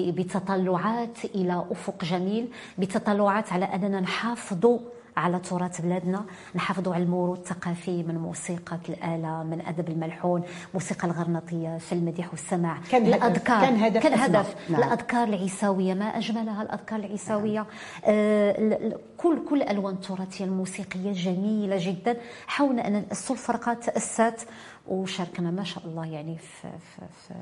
وبتطلعات 0.00 1.24
إلى 1.34 1.64
أفق 1.70 2.04
جميل 2.04 2.48
بتطلعات 2.78 3.52
على 3.52 3.64
أننا 3.64 4.00
نحافظوا 4.00 4.78
على 5.20 5.38
تراث 5.38 5.80
بلادنا. 5.80 6.24
نحافظوا 6.54 6.94
على 6.94 7.02
الموروث 7.04 7.38
الثقافي 7.38 8.02
من 8.02 8.14
موسيقى 8.18 8.78
الآلة 8.88 9.42
من 9.42 9.62
أدب 9.66 9.88
الملحون 9.88 10.42
موسيقى 10.74 11.06
الغرناطية 11.08 11.78
في 11.78 11.92
المديح 11.92 12.30
والسماع. 12.30 12.78
كان 12.90 13.06
الأذكار 13.06 13.60
كان 13.60 13.76
هدف 13.76 14.02
كان. 14.02 14.18
هدف. 14.18 14.54
نعم. 14.70 14.82
الأذكار 14.82 15.28
العيساوية 15.28 15.94
ما 15.94 16.04
أجملها 16.04 16.62
الأذكار 16.62 16.98
العيساوية. 16.98 17.66
آه 18.04 18.50
ال- 18.58 18.86
ال- 18.86 18.98
كل 19.18 19.38
كل 19.50 19.62
الألوان 19.62 19.94
التراثية 19.94 20.44
الموسيقية 20.44 21.12
جميلة 21.12 21.76
جدا. 21.80 22.16
حاولنا 22.46 22.86
أن 22.88 22.92
نأسسوا 22.92 23.36
الفرقة 23.36 23.74
تأسست 23.74 24.46
وشاركنا 24.88 25.50
ما 25.50 25.64
شاء 25.64 25.84
الله 25.86 26.06
يعني 26.06 26.36
في 26.38 26.68
في 26.78 27.02
في, 27.28 27.34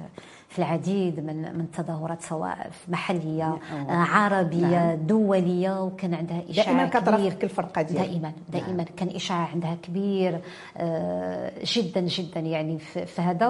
في 0.49 0.59
العديد 0.59 1.21
من 1.21 1.43
من 1.43 1.61
التظاهرات 1.61 2.23
سواء 2.23 2.71
محلية 2.89 3.59
آه، 3.73 3.93
عربية 3.93 4.67
نعم. 4.67 4.97
دولية 4.97 5.83
وكان 5.83 6.15
عندها 6.15 6.43
إشاعة 6.51 6.67
دائما 6.67 6.87
كبير. 6.87 7.01
كترافقك 7.01 7.45
الفرقه 7.45 7.83
ديالك 7.83 8.09
دائما 8.09 8.33
دائما 8.49 8.83
كان 8.83 9.09
إشاعة 9.09 9.47
عندها 9.47 9.77
كبير 9.83 10.41
آه، 10.77 11.53
جدا 11.65 12.01
جدا 12.01 12.41
يعني 12.41 12.79
في 12.79 13.23
هذا. 13.23 13.49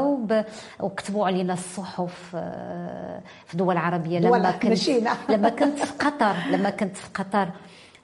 وكتبوا 0.80 1.26
علينا 1.26 1.52
الصحف 1.52 2.32
آه، 2.34 3.20
في 3.46 3.56
دول 3.56 3.76
عربية 3.76 4.18
لما 4.18 4.50
كنت. 4.50 4.88
لما 5.32 5.48
كنت 5.48 5.78
في 5.78 5.92
قطر 6.04 6.34
لما 6.50 6.70
كنت 6.70 6.96
في 6.96 7.08
قطر 7.14 7.48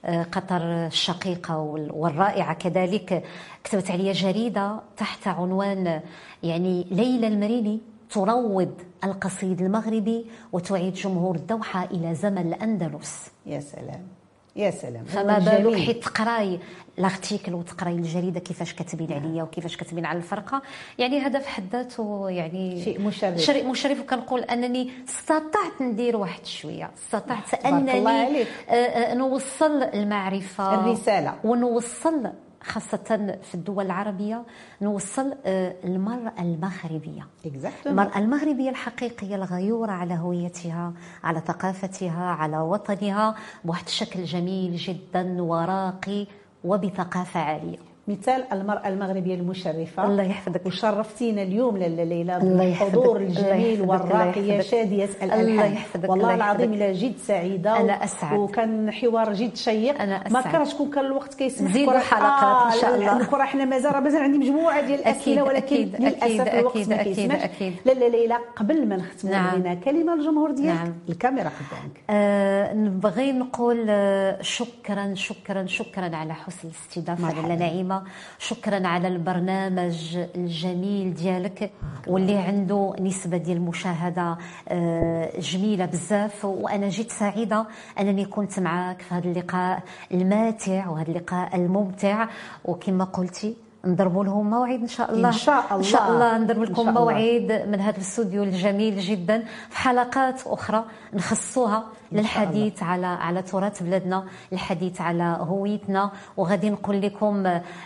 قطر 0.05 0.85
الشقيقة 0.87 1.57
وال- 1.57 1.91
والرائعة 1.91 2.53
كذلك. 2.53 3.23
كتبت 3.63 3.91
عليا 3.91 4.13
جريدة 4.13 4.79
تحت 4.97 5.27
عنوان 5.27 6.01
يعني 6.43 6.87
ليلى 6.91 7.27
المريني 7.27 7.79
تروض 8.09 8.73
القصيد 9.03 9.61
المغربي 9.61 10.25
وتعيد 10.51 10.93
جمهور 10.93 11.35
الدوحة 11.35 11.83
إلى 11.85 12.15
زمن 12.15 12.37
الأندلس. 12.53 13.31
يا 13.45 13.59
سلام. 13.59 14.07
يا 14.55 14.71
سلام 14.71 15.03
فما 15.03 15.39
بالك. 15.39 15.79
حيت 15.79 16.03
تقراي 16.03 16.59
لارتيكل 16.97 17.53
وتقراي 17.53 17.93
الجريدة 17.93 18.39
كيفاش 18.39 18.73
كاتبين 18.73 19.13
عليا 19.13 19.43
وكيفاش 19.43 19.77
كاتبين 19.77 20.05
على 20.05 20.17
الفرقة 20.17 20.61
يعني 20.97 21.19
هذا 21.19 21.39
في 21.39 21.49
حد 21.49 21.63
ذاته 21.71 22.29
يعني 22.29 22.83
شيء 22.83 23.01
مشرف. 23.01 23.37
شيء 23.37 23.67
مشرف 23.67 23.99
وكنقول 23.99 24.41
أنني 24.41 24.91
استطعت 25.09 25.81
ندير 25.81 26.17
واحد 26.17 26.45
شوية 26.45 26.91
استطعت 26.97 27.65
انني 27.65 27.97
الله 27.97 28.11
عليك. 28.11 28.47
آه، 28.69 28.73
آه، 28.73 29.13
نوصل 29.13 29.83
المعرفة 29.83 30.73
الرسالة. 30.73 31.33
ونوصل 31.43 32.29
خاصة 32.65 33.37
في 33.43 33.55
الدول 33.55 33.85
العربية 33.85 34.43
نوصل 34.81 35.35
آه، 35.45 35.75
المرأة 35.83 36.33
المغربية 36.39 37.27
Exactement. 37.45 37.87
المرأة 37.87 38.17
المغربية 38.17 38.69
الحقيقية 38.69 39.35
الغيورة 39.35 39.91
على 39.91 40.13
هويتها 40.13 40.93
على 41.23 41.39
ثقافتها 41.39 42.23
على 42.25 42.57
وطنها 42.59 43.35
بواحد 43.65 43.85
الشكل 43.85 44.23
جميل 44.23 44.75
جدا 44.75 45.41
وراقي 45.41 46.27
وبثقافة 46.63 47.39
عالية 47.39 47.77
مثال 48.07 48.43
المرأة 48.53 48.87
المغربية 48.87 49.35
المشرفة 49.35 50.05
الله 50.05 50.23
يحفظك. 50.23 50.65
وشرفتينا 50.65 51.41
اليوم 51.41 51.77
لاله 51.77 52.03
ليلى 52.03 52.37
الله. 52.37 52.65
بالحضور 52.65 53.17
الله 53.17 53.27
الجميل. 53.27 53.81
الله 53.81 53.87
والراقية. 53.87 54.61
شادية 54.61 55.09
الله 55.23 55.41
الألحان 55.41 55.73
يحفظك. 55.73 56.09
والله 56.09 56.33
الله 56.33 56.35
العظيم. 56.35 56.73
إلا 56.73 56.91
جد 56.93 57.17
سعيدة 57.17 57.79
أنا 57.79 58.03
أسعد. 58.03 58.37
وكان 58.39 58.91
حوار 58.91 59.33
جد 59.33 59.55
شيق 59.55 60.01
أنا 60.01 60.23
ما 60.29 60.39
أسعد. 60.39 60.51
كرهش 60.51 60.73
كون 60.73 60.89
كان 60.91 61.05
الوقت 61.05 61.33
كيسمح 61.33 61.71
كرة- 61.73 61.97
حلقات 62.13 62.73
إن 62.73 62.81
شاء 62.81 62.95
الله. 62.95 63.05
لأن 63.17 63.25
كرة 63.25 63.43
حنا 63.43 63.65
مازال 63.65 64.03
مازال 64.03 64.21
عندي 64.21 64.37
مجموعة 64.37 64.81
ديال 64.81 64.99
الأسئلة 64.99 65.43
ولكن 65.43 65.57
أكيد، 65.65 65.95
للأسف 66.01 66.23
أكيد، 66.23 66.41
الوقت 66.41 66.75
أكيد، 66.77 66.89
ما 66.89 67.03
كيسمحش. 67.03 67.61
لاله 67.85 68.07
ليلى 68.07 68.37
قبل 68.55 68.87
ما 68.87 68.95
نختموا 68.95 69.33
نعم. 69.33 69.55
لنا 69.59 69.73
كلمة 69.73 70.13
الجمهور 70.13 70.51
ديالك 70.51 70.75
نعم. 70.75 70.93
الكاميرا 71.09 71.49
قدامك 71.49 72.01
آه 72.09 72.73
نبغي 72.73 73.31
نقول 73.31 73.85
آه، 73.89 74.41
شكرا 74.41 75.13
شكرا 75.13 75.65
شكرا 75.65 76.15
على 76.15 76.33
حسن 76.33 76.67
الاستضافة 76.67 77.23
مرحبا. 77.23 77.47
لاله 77.47 77.65
نعيمه 77.95 78.03
شكرا 78.39 78.87
على 78.87 79.07
البرنامج 79.07 80.17
الجميل 80.35 81.13
ديالك 81.13 81.71
واللي 82.07 82.37
عنده 82.37 82.95
نسبة 82.99 83.37
ديال 83.37 83.57
المشاهده 83.57 84.37
آه، 84.67 85.39
جميلة 85.39 85.85
بزاف. 85.85 86.45
وأنا 86.45 86.89
جيت 86.89 87.11
سعيدة 87.11 87.65
أنني 87.99 88.25
كنت 88.25 88.59
معك 88.59 89.01
في 89.01 89.13
هذا 89.13 89.27
اللقاء 89.27 89.83
الماتع 90.11 90.89
وهذا 90.89 91.09
اللقاء 91.11 91.55
الممتع. 91.55 92.27
وكما 92.65 93.03
قلتي 93.03 93.55
نضربوا 93.85 94.23
لهم 94.23 94.49
موعد 94.49 94.79
إن 94.79 94.87
شاء 94.87 95.11
الله. 95.13 95.27
إن 95.27 95.33
شاء 95.33 95.77
إن 95.77 95.83
شاء 95.83 96.09
الله. 96.09 96.35
الله 96.35 96.37
نضرب 96.37 96.63
لكم 96.63 96.89
الله. 96.89 96.91
موعد 96.91 97.65
من 97.67 97.79
هذا 97.79 97.97
الاستوديو 97.97 98.43
الجميل 98.43 98.99
جدا. 98.99 99.43
في 99.69 99.77
حلقات 99.77 100.47
أخرى 100.47 100.83
نخصوها 101.13 101.83
للحديث 102.11 102.83
على 102.83 103.07
على 103.07 103.41
تراث 103.41 103.83
بلادنا 103.83 104.23
الحديث 104.53 105.01
على 105.01 105.37
هويتنا. 105.41 106.11
وغادي 106.37 106.69
نقول 106.69 107.01
لكم 107.01 107.43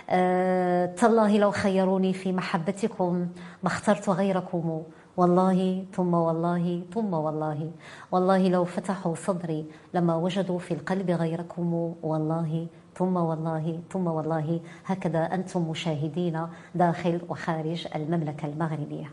آه 0.10 0.86
تالله 0.86 1.38
لو 1.38 1.52
خيروني 1.52 2.14
في 2.14 2.32
محبتكم. 2.32 3.28
ما 3.64 3.68
اخترت 3.68 4.10
غيركم. 4.10 4.82
والله 5.20 5.86
ثم 5.92 6.14
والله 6.14 6.84
ثم 6.94 7.14
والله. 7.14 7.72
والله 8.12 8.48
لو 8.50 8.64
فتحوا 8.66 9.16
صدري 9.16 9.66
لما 9.94 10.16
وجدوا 10.16 10.60
في 10.60 10.74
القلب 10.74 11.12
غيركم 11.12 11.94
والله 12.04 12.68
ثم 12.96 13.16
والله 13.18 13.80
ثم 13.92 14.08
والله. 14.08 14.60
هكذا 14.86 15.24
أنتم 15.36 15.70
مشاهدين 15.70 16.48
داخل 16.76 17.22
وخارج 17.30 17.88
المملكة 17.96 18.46
المغربية. 18.46 19.12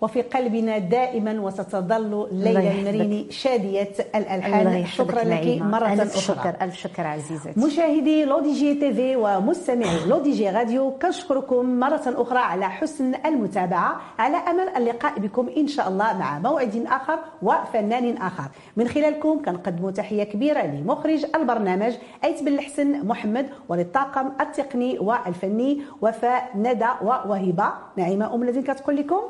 وفي 0.00 0.22
قلبنا 0.22 0.78
دائما 0.78 1.40
وستظل 1.40 2.28
ليلى. 2.32 2.70
المريني 2.70 3.26
شادية 3.30 3.92
الألحان. 4.14 4.86
شكرا 4.86 5.24
لك. 5.24 5.62
مرة 5.62 5.92
ألف 5.92 6.16
أخرى. 6.16 6.20
شكر 6.20 6.54
ألف 6.62 6.76
شكر 6.76 7.06
عزيزتي. 7.06 7.60
مشاهدي 7.60 8.24
L'ODJ 8.24 8.74
TV 8.74 9.16
ومستمعي 9.16 10.06
L'ODJ 10.06 10.50
Radio 10.50 10.90
كنشكركم 11.02 11.80
مرة 11.80 12.02
أخرى 12.06 12.38
على 12.38 12.70
حسن 12.70 13.14
المتابعة. 13.26 14.00
على 14.18 14.36
أمل 14.36 14.68
اللقاء 14.76 15.18
بكم 15.18 15.48
إن 15.56 15.66
شاء 15.66 15.88
الله 15.88 16.18
مع 16.18 16.38
موعد 16.38 16.86
آخر 16.86 17.18
وفنان 17.42 18.16
آخر. 18.16 18.48
من 18.76 18.88
خلالكم 18.88 19.42
كنقدم 19.44 19.90
تحية 19.90 20.24
كبيرة 20.24 20.62
لمخرج 20.66 21.26
البرنامج 21.34 21.92
أيت 22.24 22.42
بن 22.42 22.48
الحسن 22.48 23.06
محمد 23.06 23.46
وللطاقم 23.68 24.32
التقني 24.40 24.98
والفني 24.98 25.82
وفاء 26.02 26.50
ندى 26.54 26.88
ووهبة 27.02 27.68
نعيمة 27.96 28.34
أم 28.34 28.42
الذين 28.42 28.62
كتقول 28.62 28.96
لكم 28.96 29.20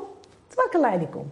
Wakkerleidikum. 0.57 1.31